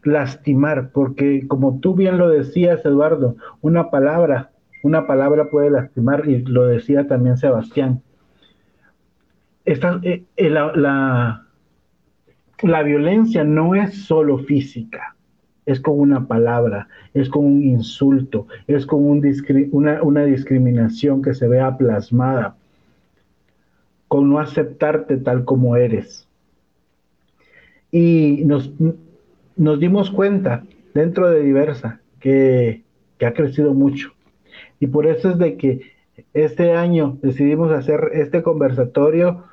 [0.04, 4.50] lastimar, porque como tú bien lo decías, Eduardo, una palabra,
[4.82, 8.02] una palabra puede lastimar y lo decía también Sebastián
[9.66, 11.44] esta, eh, eh, la,
[12.62, 15.16] la, violencia no es solo física,
[15.66, 19.24] es con una palabra, es con un insulto, es con un
[19.72, 22.56] una, una, discriminación que se vea plasmada,
[24.08, 26.28] con no aceptarte tal como eres.
[27.92, 28.72] Y nos,
[29.56, 30.64] nos dimos cuenta
[30.94, 32.84] dentro de Diversa que
[33.22, 34.12] ha crecido mucho.
[34.80, 35.96] Y por eso es de que
[36.34, 39.44] este año decidimos hacer este conversatorio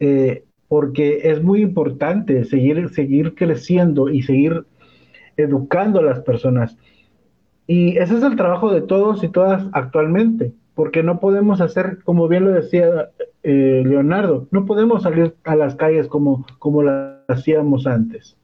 [0.00, 4.64] eh, porque es muy importante seguir, seguir creciendo y seguir
[5.36, 6.76] educando a las personas.
[7.66, 12.28] Y ese es el trabajo de todos y todas actualmente, porque no podemos hacer, como
[12.28, 13.10] bien lo decía
[13.42, 16.92] eh, Leonardo, no podemos salir a las calles como, como lo
[17.28, 18.36] hacíamos antes.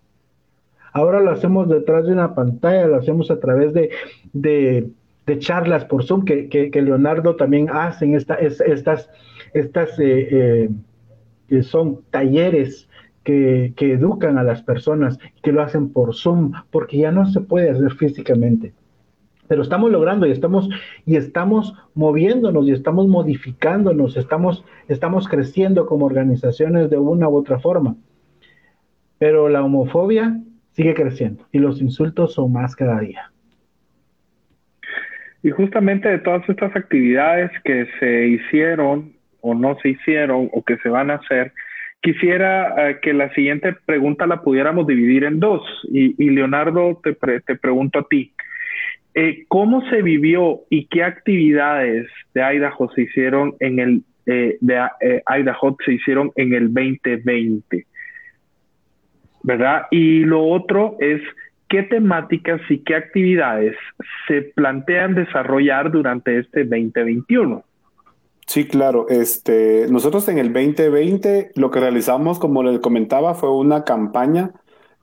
[0.93, 3.91] Ahora lo hacemos detrás de una pantalla, lo hacemos a través de,
[4.33, 4.89] de,
[5.27, 9.11] de charlas por Zoom que, que, que, Leonardo también hace en esta, es, estas,
[9.53, 10.71] estas eh, eh
[11.49, 12.89] que son talleres
[13.25, 17.41] que, que, educan a las personas, que lo hacen por Zoom, porque ya no se
[17.41, 18.73] puede hacer físicamente.
[19.49, 20.69] Pero estamos logrando y estamos,
[21.05, 27.59] y estamos moviéndonos y estamos modificándonos, estamos, estamos creciendo como organizaciones de una u otra
[27.59, 27.97] forma.
[29.19, 30.41] Pero la homofobia
[30.73, 33.33] sigue creciendo y los insultos son más cada día.
[35.43, 39.16] Y justamente de todas estas actividades que se hicieron
[39.47, 41.53] o no se hicieron o que se van a hacer,
[42.01, 45.63] quisiera uh, que la siguiente pregunta la pudiéramos dividir en dos.
[45.91, 48.33] Y, Leonardo, te, pre te, pregunto a ti,
[49.15, 54.89] eh, ¿cómo se vivió y qué actividades de Idaho se hicieron en el eh, de
[55.01, 57.87] eh, Idaho se hicieron en el 2020?
[59.45, 59.83] ¿Verdad?
[59.93, 61.23] Y lo otro es
[61.69, 63.77] ¿qué temáticas y qué actividades
[64.27, 67.65] se plantean desarrollar durante este 2021?
[68.47, 69.09] Sí, claro.
[69.09, 74.53] Este, nosotros en el 2020 lo que realizamos, como les comentaba, fue una campaña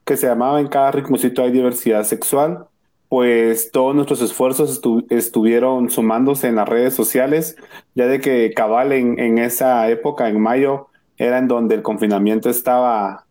[0.06, 2.68] que se llamaba En cada ritmocito hay diversidad sexual.
[3.10, 7.58] Pues todos nuestros esfuerzos estuvieron sumándose en las redes sociales,
[7.94, 10.88] ya de que cabal en, en esa época, en mayo,
[11.18, 13.26] era en donde el confinamiento estaba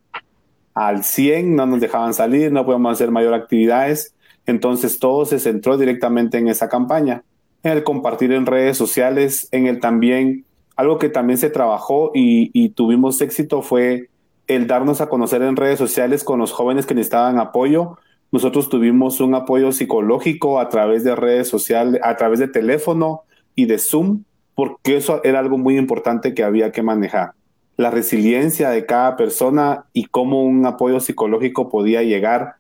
[0.75, 4.15] al 100, no nos dejaban salir, no podíamos hacer mayor actividades.
[4.47, 7.25] Entonces todo se centró directamente en esa campaña
[7.63, 10.45] en el compartir en redes sociales, en el también,
[10.77, 14.09] algo que también se trabajó y, tuvimos éxito fue
[14.49, 17.99] el darnos a conocer en redes sociales con los jóvenes que necesitaban apoyo.
[18.33, 23.23] Nosotros tuvimos un apoyo psicológico a través de redes sociales, a través de teléfono
[23.55, 27.33] y de Zoom, porque eso era algo muy importante que había que manejar.
[27.77, 32.57] La resiliencia de cada persona y cómo un apoyo psicológico podía llegar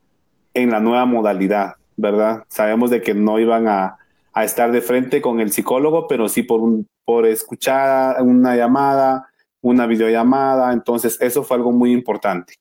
[0.54, 2.44] en la nueva modalidad, ¿verdad?
[2.48, 3.98] Sabemos de que no iban a,
[4.32, 6.60] a estar de frente con el psicólogo, pero sí por,
[7.04, 9.28] por escuchar una llamada,
[9.60, 10.72] una videollamada.
[10.72, 12.54] Entonces, eso fue algo muy importante.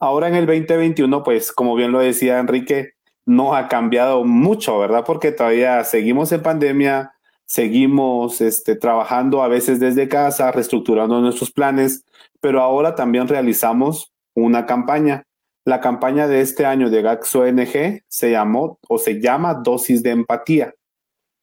[0.00, 2.92] Ahora en el 2021, pues como bien lo decía Enrique,
[3.26, 5.04] no ha cambiado mucho, ¿verdad?
[5.04, 7.12] Porque todavía seguimos en pandemia,
[7.44, 12.04] seguimos este, trabajando a veces desde casa, reestructurando nuestros planes,
[12.40, 15.24] pero ahora también realizamos una campaña.
[15.66, 20.10] La campaña de este año de GAX ONG se llamó o se llama Dosis de
[20.10, 20.74] Empatía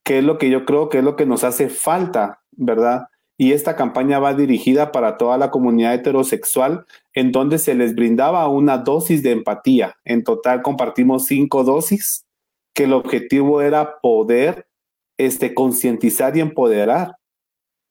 [0.05, 3.07] que es lo que yo creo que es lo que nos hace falta, ¿verdad?
[3.37, 8.47] Y esta campaña va dirigida para toda la comunidad heterosexual, en donde se les brindaba
[8.47, 9.97] una dosis de empatía.
[10.05, 12.25] En total compartimos cinco dosis,
[12.73, 14.67] que el objetivo era poder
[15.17, 17.15] este, concientizar y empoderar,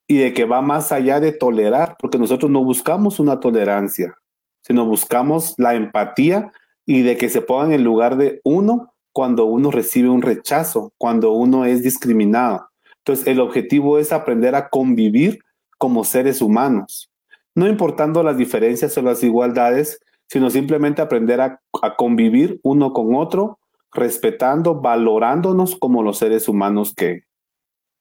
[0.06, 4.16] y de que va más allá de tolerar, porque nosotros no buscamos una tolerancia,
[4.62, 6.52] sino buscamos la empatía
[6.86, 11.30] y de que se pongan en lugar de uno cuando uno recibe un rechazo, cuando
[11.30, 12.68] uno es discriminado.
[12.98, 15.38] Entonces, el objetivo es aprender a convivir
[15.78, 17.10] como seres humanos,
[17.54, 21.60] no importando las diferencias o las igualdades, sino simplemente aprender a,
[21.96, 23.60] convivir uno con otro,
[23.92, 27.22] respetando, valorándonos como los seres humanos que,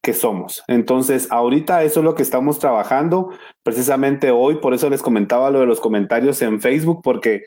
[0.02, 0.64] que somos.
[0.68, 3.30] Entonces, ahorita eso es lo que estamos trabajando,
[3.62, 7.44] precisamente hoy, por eso les comentaba lo de los comentarios en Facebook, porque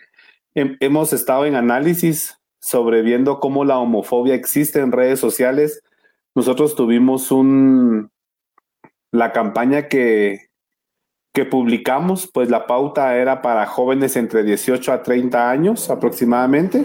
[0.54, 5.84] hemos estado en análisis sobre viendo cómo la homofobia existe en redes sociales.
[6.34, 8.10] Nosotros tuvimos un
[9.12, 10.48] la campaña que,
[11.32, 16.84] que publicamos, pues la pauta era para jóvenes entre 18 a 30 años aproximadamente,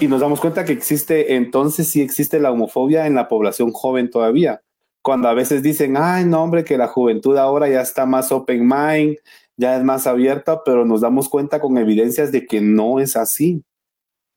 [0.00, 4.08] y nos damos cuenta que existe, entonces sí existe la homofobia en la población joven
[4.08, 4.62] todavía.
[5.02, 8.66] Cuando a veces dicen, ay, no, hombre, que la juventud ahora ya está más open
[8.66, 9.18] mind,
[9.58, 13.62] ya es más abierta, pero nos damos cuenta con evidencias de que no es así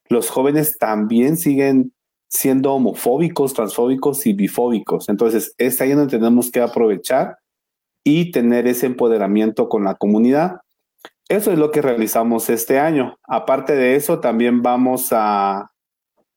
[0.09, 1.93] los jóvenes también siguen
[2.29, 5.09] siendo homofóbicos, transfóbicos y bifóbicos.
[5.09, 7.37] Entonces, es ahí donde tenemos que aprovechar
[8.03, 10.61] y tener ese empoderamiento con la comunidad.
[11.27, 13.17] Eso es lo que realizamos este año.
[13.23, 15.71] Aparte de eso, también vamos a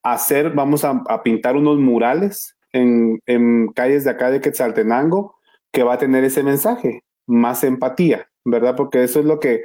[0.02, 5.34] hacer, vamos a, pintar unos murales en, en, calles de acá de Quetzaltenango
[5.72, 8.74] que va a tener ese mensaje, más empatía, ¿verdad?
[8.76, 9.64] Porque eso es lo que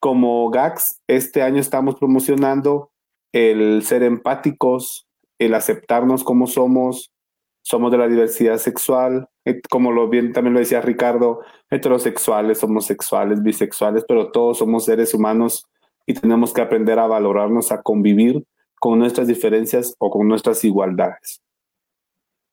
[0.00, 2.90] como GAX este año estamos promocionando
[3.36, 5.06] el ser empáticos,
[5.38, 7.12] el aceptarnos como somos,
[7.60, 13.42] somos de la diversidad sexual, eh, como lo bien también lo decía Ricardo, heterosexuales, homosexuales,
[13.42, 15.68] bisexuales, pero todos somos seres humanos
[16.06, 18.42] y tenemos que aprender a valorarnos, a convivir
[18.76, 21.42] con nuestras diferencias o con nuestras igualdades.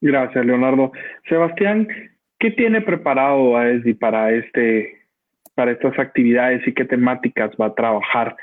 [0.02, 0.92] Gracias, Leonardo.
[1.30, 1.88] Sebastián,
[2.40, 5.00] ¿qué tiene preparado AESDI para este
[5.56, 8.36] para estas actividades y qué temáticas va a trabajar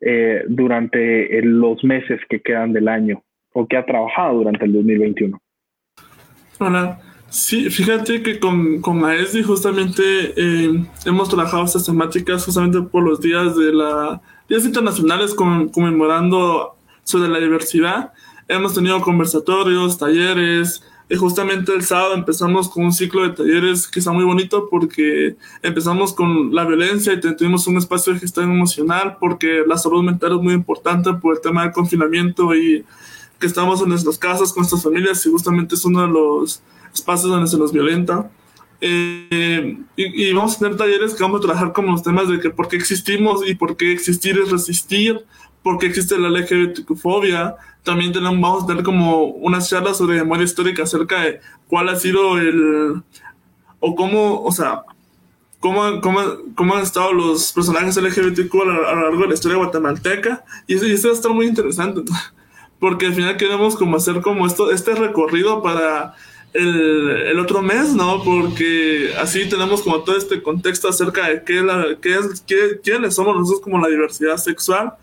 [0.00, 3.22] eh, durante los meses que quedan del año
[3.52, 5.40] o que ha trabajado durante el 2021.
[6.58, 7.00] Hola.
[7.30, 10.02] Sí, fíjate que con, con AESDI justamente
[10.34, 17.28] eh, hemos trabajado estas temáticas justamente por los días de la días internacionales conmemorando sobre
[17.28, 18.12] la diversidad.
[18.48, 24.00] Hemos tenido conversatorios, talleres, y justamente el sábado empezamos con un ciclo de talleres que
[24.00, 29.16] está muy bonito porque empezamos con la violencia y tuvimos un espacio de gestión emocional
[29.18, 32.84] porque la salud mental es muy importante por el tema del confinamiento y
[33.38, 36.60] que estamos en nuestras casas con nuestras familias y justamente es uno de los
[36.92, 38.30] espacios donde se nos violenta.
[38.80, 42.38] Eh, y, y, vamos a tener talleres que vamos a trabajar con los temas de
[42.38, 45.24] que por qué existimos y por qué existir es resistir,
[45.68, 47.56] por qué existe la LGBTQ-fobia.
[47.82, 51.96] También tenemos, vamos a tener como unas charlas sobre memoria histórica acerca de cuál ha
[51.96, 53.02] sido el,
[53.78, 54.84] o cómo, o sea,
[55.60, 56.20] cómo, cómo,
[56.54, 60.42] cómo han estado los personajes LGBTQ a lo, largo de la historia guatemalteca.
[60.66, 62.00] Y eso, y eso va a estar muy interesante.
[62.80, 66.14] porque al final queremos como hacer como esto, este recorrido para
[66.54, 68.24] el, otro mes, ¿no?
[68.24, 73.14] Porque así tenemos como todo este contexto acerca de qué, la, qué es, qué, quiénes
[73.14, 74.94] somos nosotros como la diversidad sexual.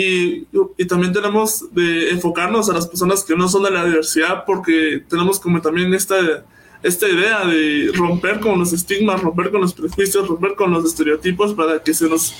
[0.00, 0.46] Y,
[0.78, 5.02] y, también tenemos de enfocarnos a las personas que no son de la diversidad porque
[5.08, 6.44] tenemos como también esta,
[6.84, 11.52] esta idea de romper con los estigmas, romper con los prejuicios, romper con los estereotipos
[11.52, 12.32] para que se nos,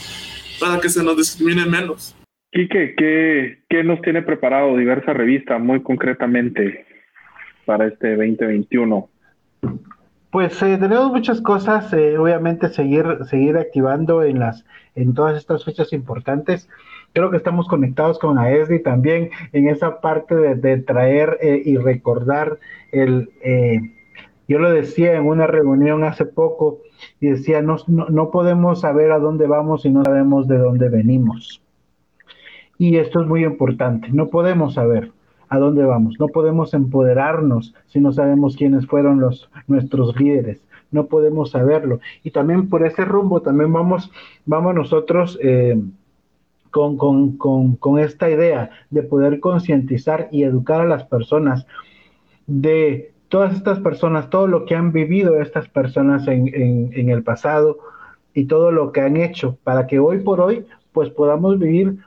[0.60, 2.14] para que se nos discrimine menos.
[2.52, 6.86] Quique, ¿qué, ¿qué nos tiene preparado diversa revista muy concretamente
[7.66, 9.10] para este 2021?
[10.30, 15.64] Pues eh, tenemos muchas cosas, eh, obviamente seguir, seguir activando en las, en todas estas
[15.64, 16.68] fechas importantes.
[17.12, 22.58] Creo que estamos conectados con AESDI también en esa parte de, traer eh, y recordar
[22.92, 23.30] el,
[24.48, 26.80] yo lo decía en una reunión hace poco
[27.20, 30.88] y decía, no, no, no podemos saber a dónde vamos si no sabemos de dónde
[30.88, 31.60] venimos.
[32.78, 35.12] Y esto es muy importante, no podemos saber
[35.48, 36.16] a dónde vamos.
[36.18, 40.62] No podemos empoderarnos si no sabemos quiénes fueron los, nuestros líderes.
[40.90, 42.00] No podemos saberlo.
[42.22, 44.10] Y también por ese rumbo también vamos,
[44.46, 45.78] vamos nosotros eh,
[46.70, 51.66] con, con, con, con esta idea de poder concientizar y educar a las personas
[52.46, 57.22] de todas estas personas, todo lo que han vivido estas personas en, en, en, el
[57.22, 57.78] pasado
[58.32, 61.98] y todo lo que han hecho para que hoy por hoy pues podamos vivir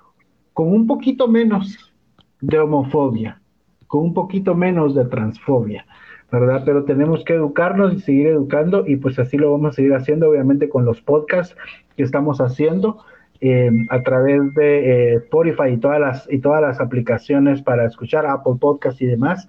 [0.54, 1.94] con un poquito menos
[2.42, 3.40] de homofobia,
[3.88, 5.86] con un poquito menos de transfobia,
[6.32, 6.64] ¿verdad?
[6.66, 10.30] Pero tenemos que educarnos y seguir educando y pues así lo vamos a seguir haciendo,
[10.30, 11.56] obviamente con los podcasts
[11.96, 13.04] que estamos haciendo.
[13.44, 18.28] Eh, a través de eh, Spotify y todas las y todas las aplicaciones para escuchar
[18.28, 19.48] Apple Podcast y demás.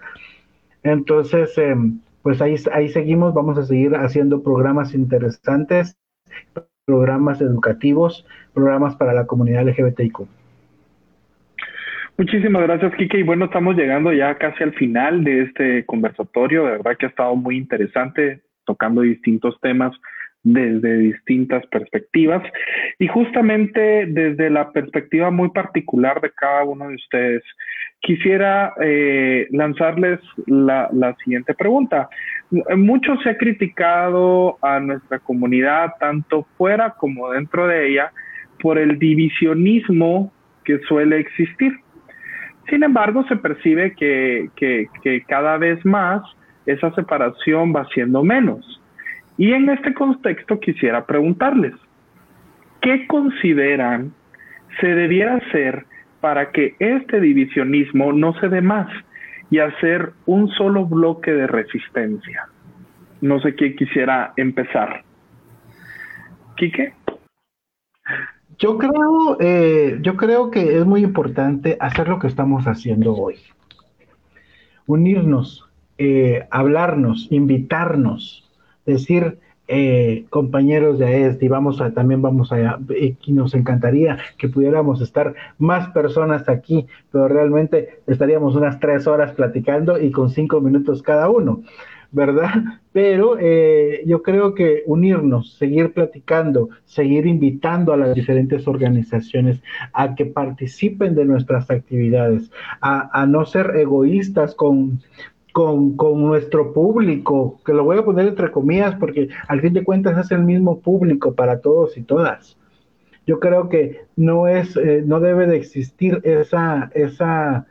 [0.83, 1.75] Entonces, eh,
[2.23, 5.99] pues ahí, ahí seguimos, vamos a seguir haciendo programas interesantes,
[6.87, 10.27] programas educativos, programas para la comunidad LGBTIQ.
[12.17, 13.19] Muchísimas gracias, Kike.
[13.19, 16.65] Y bueno, estamos llegando ya casi al final de este conversatorio.
[16.65, 19.93] De verdad que ha estado muy interesante, tocando distintos temas
[20.45, 22.43] desde distintas perspectivas
[22.99, 27.43] y justamente desde la perspectiva muy particular de cada uno de ustedes.
[28.01, 32.09] Quisiera eh, lanzarles la, la siguiente pregunta.
[32.77, 38.13] Mucho se ha criticado a nuestra comunidad, tanto fuera como dentro de ella,
[38.61, 40.33] por el divisionismo
[40.65, 41.73] que suele existir.
[42.69, 44.49] Sin embargo, se percibe que,
[45.27, 46.23] cada vez más
[46.65, 48.81] esa separación va siendo menos.
[49.37, 51.75] Y en este contexto quisiera preguntarles,
[52.81, 54.13] ¿qué consideran
[54.81, 55.87] se debiera hacer
[56.21, 58.89] para que este divisionismo no se dé más
[59.51, 62.49] y hacer un solo bloque de resistencia?
[63.21, 65.03] No sé quién quisiera empezar.
[66.57, 66.93] ¿Quique?
[68.59, 73.37] Yo creo, eh, yo creo que es muy importante hacer lo que estamos haciendo hoy.
[74.87, 75.69] Unirnos,
[75.99, 78.42] eh, hablarnos, invitarnos,
[78.87, 85.01] decir, eh, compañeros de AESD, vamos a, también vamos a, y nos encantaría que pudiéramos
[85.01, 91.03] estar más personas aquí, pero realmente estaríamos unas tres horas platicando y con cinco minutos
[91.03, 91.63] cada uno.
[92.13, 92.53] ¿verdad?
[92.93, 99.63] Pero eh, yo creo que unirnos, seguir platicando, seguir invitando a las diferentes organizaciones
[99.95, 102.51] a que participen de nuestras actividades,
[102.83, 105.01] a, no ser egoístas con,
[105.53, 110.19] con, nuestro público, que lo voy a poner entre comillas porque al fin de cuentas
[110.19, 112.57] es el mismo público para todos y todas.
[113.27, 117.67] Yo creo que no es, eh, no debe de existir esa, esa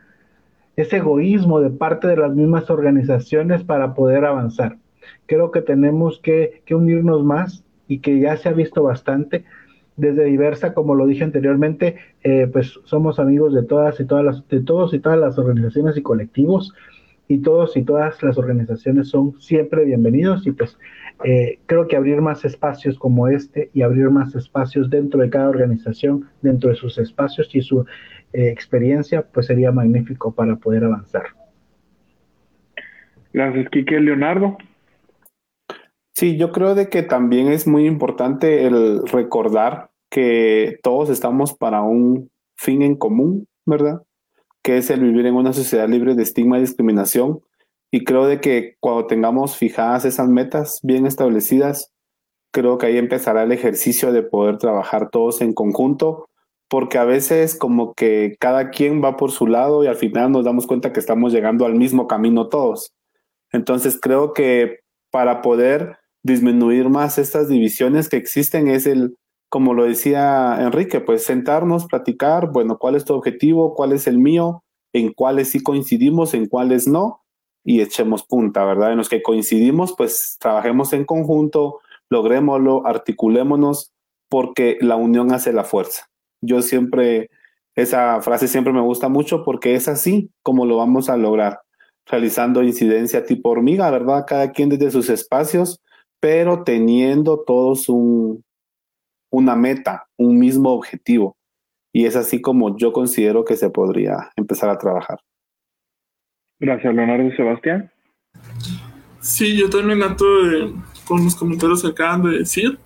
[0.76, 4.76] ese egoísmo de parte de las mismas organizaciones para poder avanzar.
[5.26, 9.44] Creo que tenemos que, unirnos más y que ya se ha visto bastante
[9.96, 14.48] desde diversa, como lo dije anteriormente, eh, pues somos amigos de todas y todas las,
[14.48, 16.72] de todos y todas las organizaciones y colectivos,
[17.32, 20.76] y todos y todas las organizaciones son siempre bienvenidos, y pues
[21.24, 25.48] eh, creo que abrir más espacios como este y abrir más espacios dentro de cada
[25.48, 27.86] organización, dentro de sus espacios y su
[28.34, 31.22] eh, experiencia, pues sería magnífico para poder avanzar.
[33.32, 33.98] Gracias, Kike.
[33.98, 34.58] Leonardo.
[36.14, 41.80] Sí, yo creo de que también es muy importante el recordar que todos estamos para
[41.80, 44.02] un fin en común, ¿verdad?
[44.62, 47.40] Que es el vivir en una sociedad libre de estigma y discriminación.
[47.90, 51.92] Y creo de que cuando tengamos fijadas esas metas bien establecidas,
[52.52, 56.28] creo que ahí empezará el ejercicio de poder trabajar todos en conjunto
[56.72, 60.46] porque a veces como que cada quien va por su lado y al final nos
[60.46, 62.94] damos cuenta que estamos llegando al mismo camino todos.
[63.50, 64.78] Entonces creo que
[65.10, 69.18] para poder disminuir más estas divisiones que existen es el,
[69.52, 74.16] como lo decía Enrique, pues sentarnos, platicar, bueno, cuál es tu objetivo, cuál es el
[74.16, 74.64] mío
[74.94, 77.20] en cuáles sí coincidimos, en cuáles no,
[77.62, 78.92] y echemos punta, ¿verdad?
[78.92, 83.92] En los que coincidimos, pues trabajemos en conjunto, logrémoslo, articulémonos,
[84.30, 86.08] porque la unión hace la fuerza.
[86.40, 87.28] Yo siempre,
[87.74, 91.60] esa frase siempre me gusta mucho porque es así como lo vamos a lograr,
[92.06, 94.24] realizando incidencia tipo hormiga, ¿verdad?
[94.26, 95.82] Cada quien desde sus espacios,
[96.20, 98.42] pero teniendo todos un,
[99.32, 101.36] una meta, un mismo objetivo.
[101.92, 105.18] Y es así como yo considero que se podría empezar a trabajar.
[106.60, 107.90] Gracias, Leonardo y Sebastián.
[109.20, 110.24] Sí, yo también ato
[111.06, 112.78] con los comentarios que acaban de decir,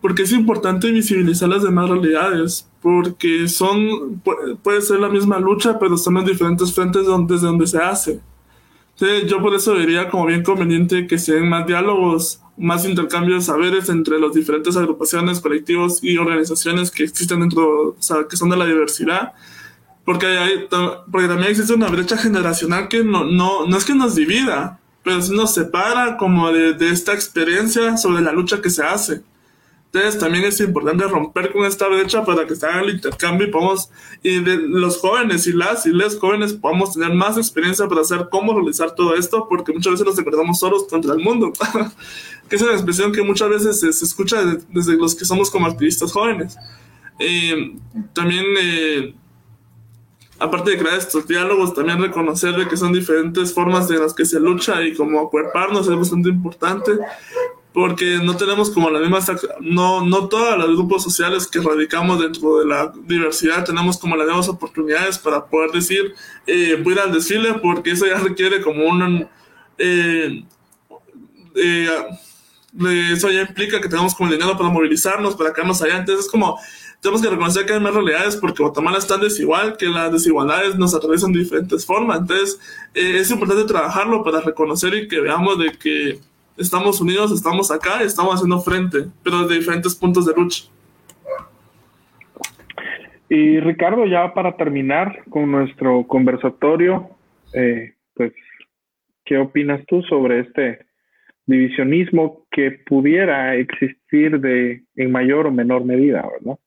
[0.00, 4.20] porque es importante visibilizar las demás realidades, porque son,
[4.62, 8.20] puede ser la misma lucha, pero son en diferentes frentes donde, desde donde se hace.
[8.98, 13.40] Entonces, yo por eso diría como bien conveniente que se den más diálogos, más intercambios
[13.40, 18.36] de saberes entre las diferentes agrupaciones, colectivos y organizaciones que existen dentro, o sea, que
[18.36, 19.32] son de la diversidad,
[20.04, 20.68] porque, hay,
[21.10, 25.20] porque también existe una brecha generacional que no, no, no es que nos divida, pero
[25.20, 29.22] sí nos separa como de esta experiencia sobre la lucha que se hace.
[29.94, 33.50] Entonces también es importante romper con esta brecha para que se haga el intercambio y
[33.52, 33.90] podamos,
[34.24, 38.26] y de los jóvenes y las y les jóvenes podamos tener más experiencia para hacer
[38.28, 41.52] cómo realizar todo esto, porque muchas veces nos encontramos solos contra el mundo,
[42.48, 44.38] que es una expresión que muchas veces se, escucha
[44.68, 46.56] desde los que somos como activistas jóvenes.
[48.14, 49.14] también, eh,
[50.40, 54.24] aparte de crear estos diálogos, también reconocer de que son diferentes formas de las que
[54.24, 56.98] se lucha y como acuerparnos es bastante importante
[57.74, 59.28] porque no tenemos como las mismas,
[59.60, 64.28] no, no todos los grupos sociales que radicamos dentro de la diversidad tenemos como las
[64.28, 66.14] mismas oportunidades para poder decir,
[66.46, 69.28] eh, voy al desfile, porque eso ya requiere como un...
[69.76, 70.44] Eh,
[71.56, 71.88] eh,
[73.12, 75.98] eso ya implica que tenemos como el dinero para movilizarnos, para quedarnos allá.
[75.98, 76.56] Entonces es como,
[77.00, 80.76] tenemos que reconocer que hay más realidades porque Guatemala es tan desigual que las desigualdades
[80.76, 82.20] nos atraviesan de diferentes formas.
[82.20, 82.58] Entonces
[82.94, 86.20] es importante trabajarlo para reconocer y que veamos de que
[86.56, 90.64] estamos unidos, estamos acá, estamos haciendo frente, pero desde diferentes puntos de lucha.
[93.28, 97.08] Y Ricardo, ya para terminar con nuestro conversatorio,
[97.52, 98.32] eh, pues,
[99.24, 100.86] ¿qué opinas tú sobre este
[101.46, 106.58] divisionismo que pudiera existir de en mayor o menor medida, verdad?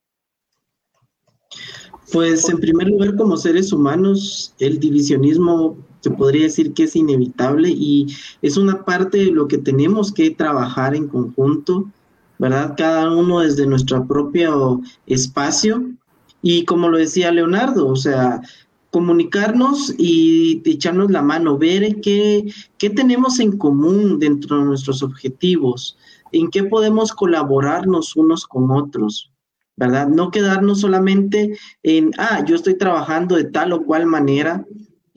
[2.11, 7.69] Pues en primer lugar, como seres humanos, el divisionismo se podría decir que es inevitable
[7.69, 8.07] y
[8.41, 11.89] es una parte de lo que tenemos que trabajar en conjunto,
[12.39, 12.75] ¿verdad?
[12.77, 15.91] Cada uno desde nuestro propio espacio.
[16.41, 18.41] Y como lo decía Leonardo, o sea,
[18.91, 25.97] comunicarnos y echarnos la mano, ver qué, qué tenemos en común dentro de nuestros objetivos,
[26.31, 29.31] en qué podemos colaborarnos unos con otros,
[29.75, 30.07] ¿verdad?
[30.07, 34.65] No quedarnos solamente en, ah, yo estoy trabajando de tal o cual manera,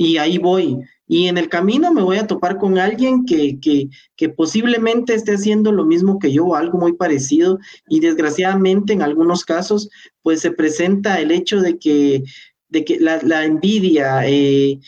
[0.00, 0.78] y ahí voy.
[1.06, 5.72] Y en el camino me voy a topar con alguien que, que, posiblemente esté haciendo
[5.72, 7.58] lo mismo que yo, algo muy parecido.
[7.86, 9.90] Y desgraciadamente en algunos casos,
[10.22, 12.22] pues se presenta el hecho de que,
[12.70, 14.78] de que la, envidia, eh,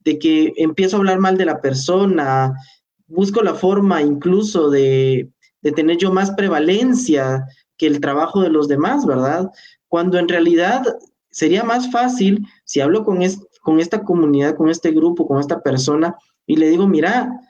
[0.00, 2.52] de que empiezo a hablar mal de la persona,
[3.06, 5.30] busco la forma incluso de,
[5.62, 9.48] de tener yo más prevalencia que el trabajo de los demás, ¿verdad?
[9.86, 10.82] Cuando en realidad
[11.30, 13.20] sería más fácil si hablo con,
[13.66, 16.14] con esta comunidad, con este grupo, con esta persona,
[16.46, 17.40] y le digo, mira,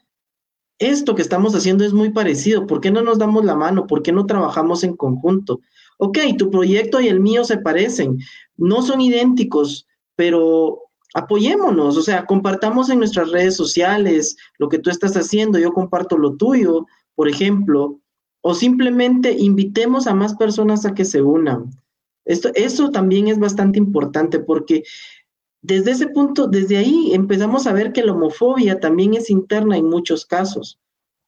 [0.79, 3.87] esto que estamos haciendo es muy parecido, ¿por qué no nos damos la mano?
[3.87, 5.61] ¿Por qué no trabajamos en conjunto?
[5.99, 8.17] Ok, tu proyecto y el mío se parecen,
[8.57, 14.89] no son idénticos, pero apoyémonos, o sea, compartamos en nuestras redes sociales lo que tú
[14.89, 18.01] estás haciendo, yo comparto lo tuyo, por ejemplo,
[18.41, 21.73] o simplemente invitemos a más personas a que se unan.
[22.25, 24.83] Esto, eso también es bastante importante porque
[25.63, 29.87] desde ese punto, desde ahí empezamos a ver que la homofobia también es interna en
[29.87, 30.79] muchos casos,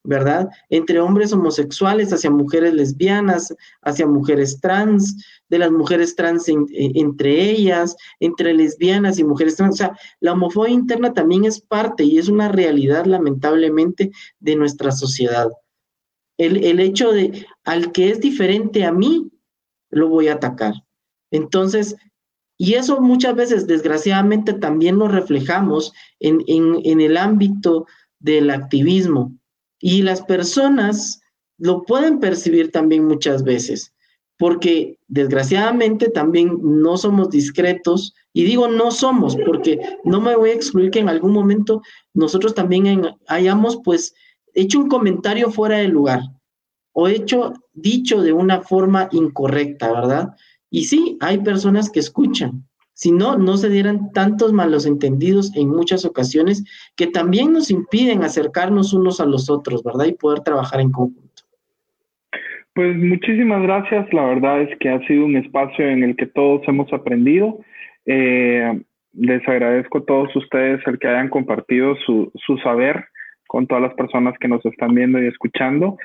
[0.04, 0.48] ¿verdad?
[0.68, 5.16] Entre hombres homosexuales, hacia mujeres lesbianas, hacia mujeres trans,
[5.48, 9.74] de las mujeres trans entre ellas, entre lesbianas y mujeres trans.
[9.74, 14.92] O sea, la homofobia interna también es parte y es una realidad lamentablemente de nuestra
[14.92, 15.48] sociedad.
[16.36, 19.30] El, el hecho de al que es diferente a mí,
[19.90, 20.74] lo voy a atacar.
[21.30, 21.96] Entonces,
[22.60, 26.42] y eso muchas veces, desgraciadamente, también lo reflejamos en,
[27.00, 27.86] el ámbito
[28.18, 29.32] del activismo.
[29.78, 31.20] Y las personas
[31.56, 33.94] lo pueden percibir también muchas veces,
[34.38, 40.54] porque desgraciadamente también no somos discretos, y digo no somos, porque no me voy a
[40.54, 41.80] excluir que en algún momento
[42.12, 44.14] nosotros también hayamos pues
[44.52, 46.22] hecho un comentario fuera de lugar,
[46.92, 50.34] o hecho, dicho de una forma incorrecta, ¿verdad?
[50.70, 55.68] Y sí, hay personas que escuchan, Si no, no se dieran tantos malos entendidos en
[55.68, 56.64] muchas ocasiones
[56.96, 60.06] que también nos impiden acercarnos unos a los otros, ¿verdad?
[60.06, 61.42] Y poder trabajar en conjunto.
[62.74, 64.12] Pues muchísimas gracias.
[64.12, 67.60] La verdad es que ha sido un espacio en el que todos hemos aprendido.
[68.06, 68.82] Eh,
[69.14, 73.04] les agradezco a todos ustedes el que hayan compartido su, su saber
[73.48, 75.96] con todas las personas que nos están viendo y escuchando.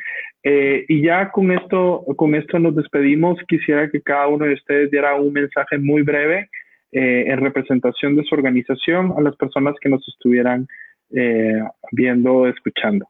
[0.42, 3.38] Eh, y ya con esto, con esto nos despedimos.
[3.48, 6.50] Quisiera que cada uno de ustedes diera un mensaje muy breve
[6.96, 10.68] eh, en representación de su organización a las personas que nos estuvieran
[11.10, 11.60] eh,
[11.92, 13.08] viendo o escuchando.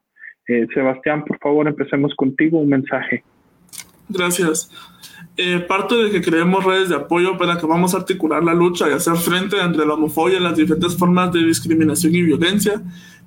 [0.48, 3.26] Eh, Sebastián, por favor, empecemos contigo un mensaje.
[4.08, 4.72] Gracias.
[5.68, 8.94] parte de que creemos redes de apoyo para que vamos a articular la lucha y
[8.94, 12.82] hacer frente entre la homofobia y las diferentes formas de discriminación y violencia,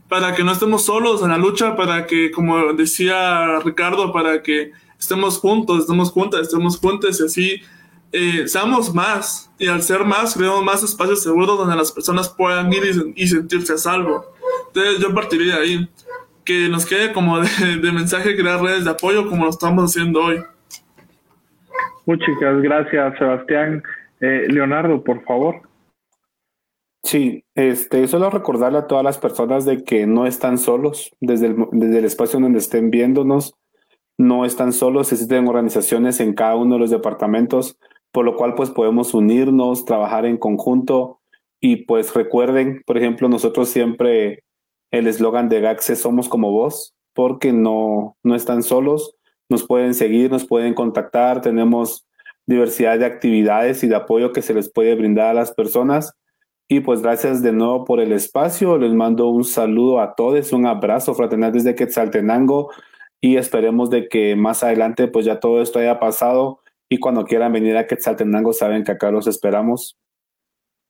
[0.09, 4.73] para que no estemos solos en la lucha, para que, como decía Ricardo, para que
[4.99, 7.63] estemos juntos, estemos juntas, estemos juntos y así
[8.13, 12.73] eh, seamos más y al ser más creamos más espacios seguros donde las personas puedan
[12.73, 14.25] ir y, sentirse a salvo.
[14.69, 15.89] Entonces yo partiría de ahí.
[16.45, 20.41] Que nos quede como de, mensaje crear redes de apoyo como lo estamos haciendo hoy.
[22.07, 23.83] Muchas gracias, Sebastián.
[24.21, 25.66] Eh, Leonardo, por favor.
[27.07, 31.57] Sí, este, solo recordarle a todas las personas de que no están solos desde el,
[31.71, 33.55] desde el espacio donde estén viéndonos,
[34.19, 37.79] no están solos, existen organizaciones en cada uno de los departamentos
[38.17, 41.21] por lo cual pues podemos unirnos, trabajar en conjunto
[41.61, 44.43] y pues recuerden, por ejemplo, nosotros siempre
[44.91, 49.15] el eslogan de GAXE somos como vos, porque no, no están solos,
[49.51, 52.07] nos pueden seguir, nos pueden contactar, tenemos
[52.47, 56.15] diversidad de actividades y de apoyo que se les puede brindar a las personas.
[56.69, 60.67] Y pues gracias de nuevo por el espacio, les mando un saludo a todos, un
[60.67, 62.73] abrazo fraternal desde Quetzaltenango
[63.21, 67.53] y esperemos de que más adelante pues ya todo esto haya pasado y cuando quieran
[67.53, 69.97] venir a Quetzaltenango, saben que acá los esperamos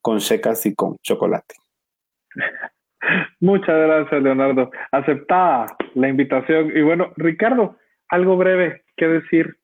[0.01, 1.55] con checas y con chocolate.
[3.41, 4.71] Muchas gracias, Leonardo.
[4.93, 6.73] Aceptada la invitación.
[6.75, 7.77] Y bueno, Ricardo,
[8.09, 9.57] algo breve que decir.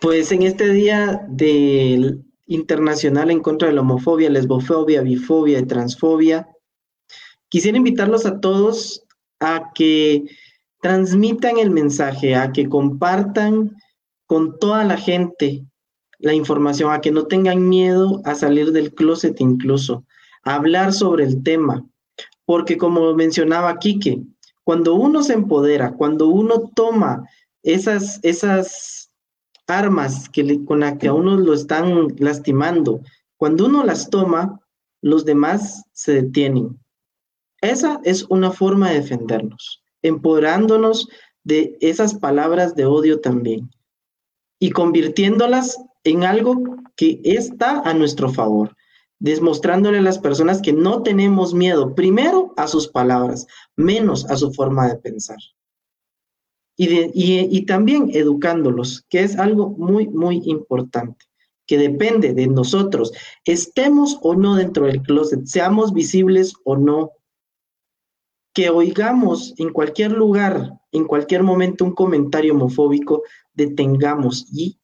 [0.00, 6.48] Pues en este día del internacional en contra de la homofobia, lesbofobia, bifobia y transfobia,
[7.48, 9.04] quisiera invitarlos a todos
[9.40, 10.24] a que
[10.80, 13.76] transmitan el mensaje, a que compartan
[14.26, 15.64] con toda la gente
[16.18, 20.04] la información, a que no tengan miedo a salir del closet incluso,
[20.44, 21.84] a hablar sobre el tema,
[22.44, 24.22] porque como mencionaba Quique,
[24.64, 27.28] cuando uno se empodera, cuando uno toma
[27.64, 29.01] esas, esas
[29.66, 33.00] armas que con las que a uno lo están lastimando,
[33.36, 34.60] cuando uno las toma,
[35.00, 36.78] los demás se detienen.
[37.60, 41.08] Esa es una forma de defendernos empoderándonos
[41.44, 43.70] de esas palabras de odio también
[44.58, 46.60] y convirtiéndolas en algo
[46.96, 48.76] que está a nuestro favor,
[49.18, 54.52] demostrándole a las personas que no tenemos miedo, primero a sus palabras, menos a su
[54.52, 55.38] forma de pensar.
[56.76, 61.26] Y, y también educándolos, que es algo muy, muy importante,
[61.66, 63.12] que depende de nosotros,
[63.44, 67.12] estemos o no dentro del closet, seamos visibles o no.
[68.54, 73.22] Que oigamos en cualquier lugar, en cualquier momento un comentario homofóbico,
[73.54, 74.78] detengamos y,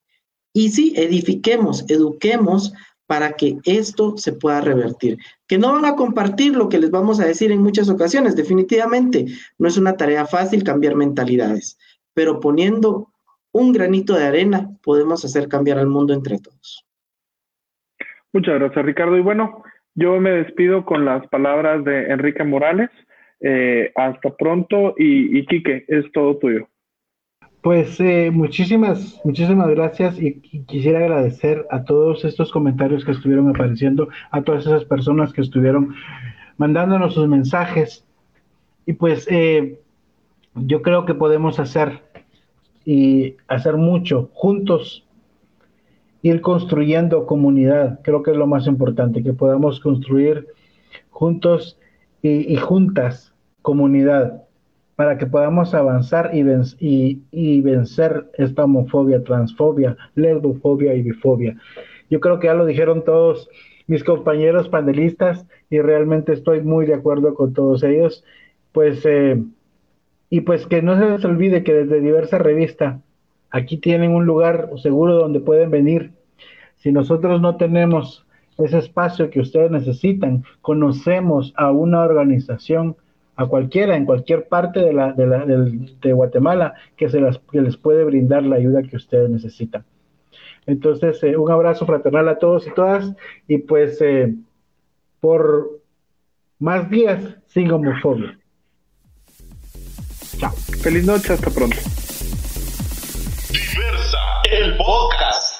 [0.52, 2.72] y sí, edifiquemos, eduquemos
[3.08, 5.16] para que esto se pueda revertir.
[5.48, 9.24] Que no van a compartir lo que les vamos a decir en muchas ocasiones, definitivamente.
[9.58, 11.78] No es una tarea fácil cambiar mentalidades,
[12.12, 13.08] pero poniendo
[13.50, 16.84] un granito de arena podemos hacer cambiar al mundo entre todos.
[18.34, 19.16] Muchas gracias, Ricardo.
[19.16, 19.62] Y bueno,
[19.94, 22.90] yo me despido con las palabras de Enrique Morales.
[23.40, 26.68] Eh, hasta pronto y, y Quique, es todo tuyo.
[27.62, 34.08] Pues eh, muchísimas, muchísimas gracias y, quisiera agradecer a todos estos comentarios que estuvieron apareciendo,
[34.30, 35.94] a todas esas personas que estuvieron
[36.56, 38.04] mandándonos sus mensajes.
[38.86, 39.80] Y pues eh,
[40.54, 42.02] yo creo que podemos hacer
[42.84, 45.04] y hacer mucho juntos,
[46.22, 48.00] ir construyendo comunidad.
[48.02, 50.46] Creo que es lo más importante, que podamos construir
[51.10, 51.78] juntos
[52.22, 54.44] y, juntas comunidad
[54.98, 61.56] para que podamos avanzar y, vencer esta homofobia, transfobia, lesbofobia y bifobia.
[62.10, 63.48] Yo creo que ya lo dijeron todos
[63.86, 68.24] mis compañeros panelistas y realmente estoy muy de acuerdo con todos ellos.
[68.72, 69.40] Pues, eh,
[70.30, 73.00] y pues que no se les olvide que desde diversa revista,
[73.50, 76.10] aquí tienen un lugar seguro donde pueden venir.
[76.78, 78.26] Si nosotros no tenemos
[78.58, 80.42] ese espacio que ustedes necesitan.
[80.60, 82.96] Conocemos a una organización,
[83.38, 87.60] a cualquiera, en cualquier parte de, la, de, la, de, Guatemala, que, se las, que
[87.60, 89.84] les puede brindar la ayuda que ustedes necesitan.
[90.66, 93.14] Entonces, eh, un abrazo fraternal a todos y todas
[93.46, 94.34] y pues eh,
[95.20, 95.80] por
[96.58, 98.36] más días sin homofobia.
[100.38, 100.50] Chao.
[100.82, 101.76] Feliz noche, hasta pronto.
[103.52, 104.18] Diversa,
[104.50, 105.57] el podcast.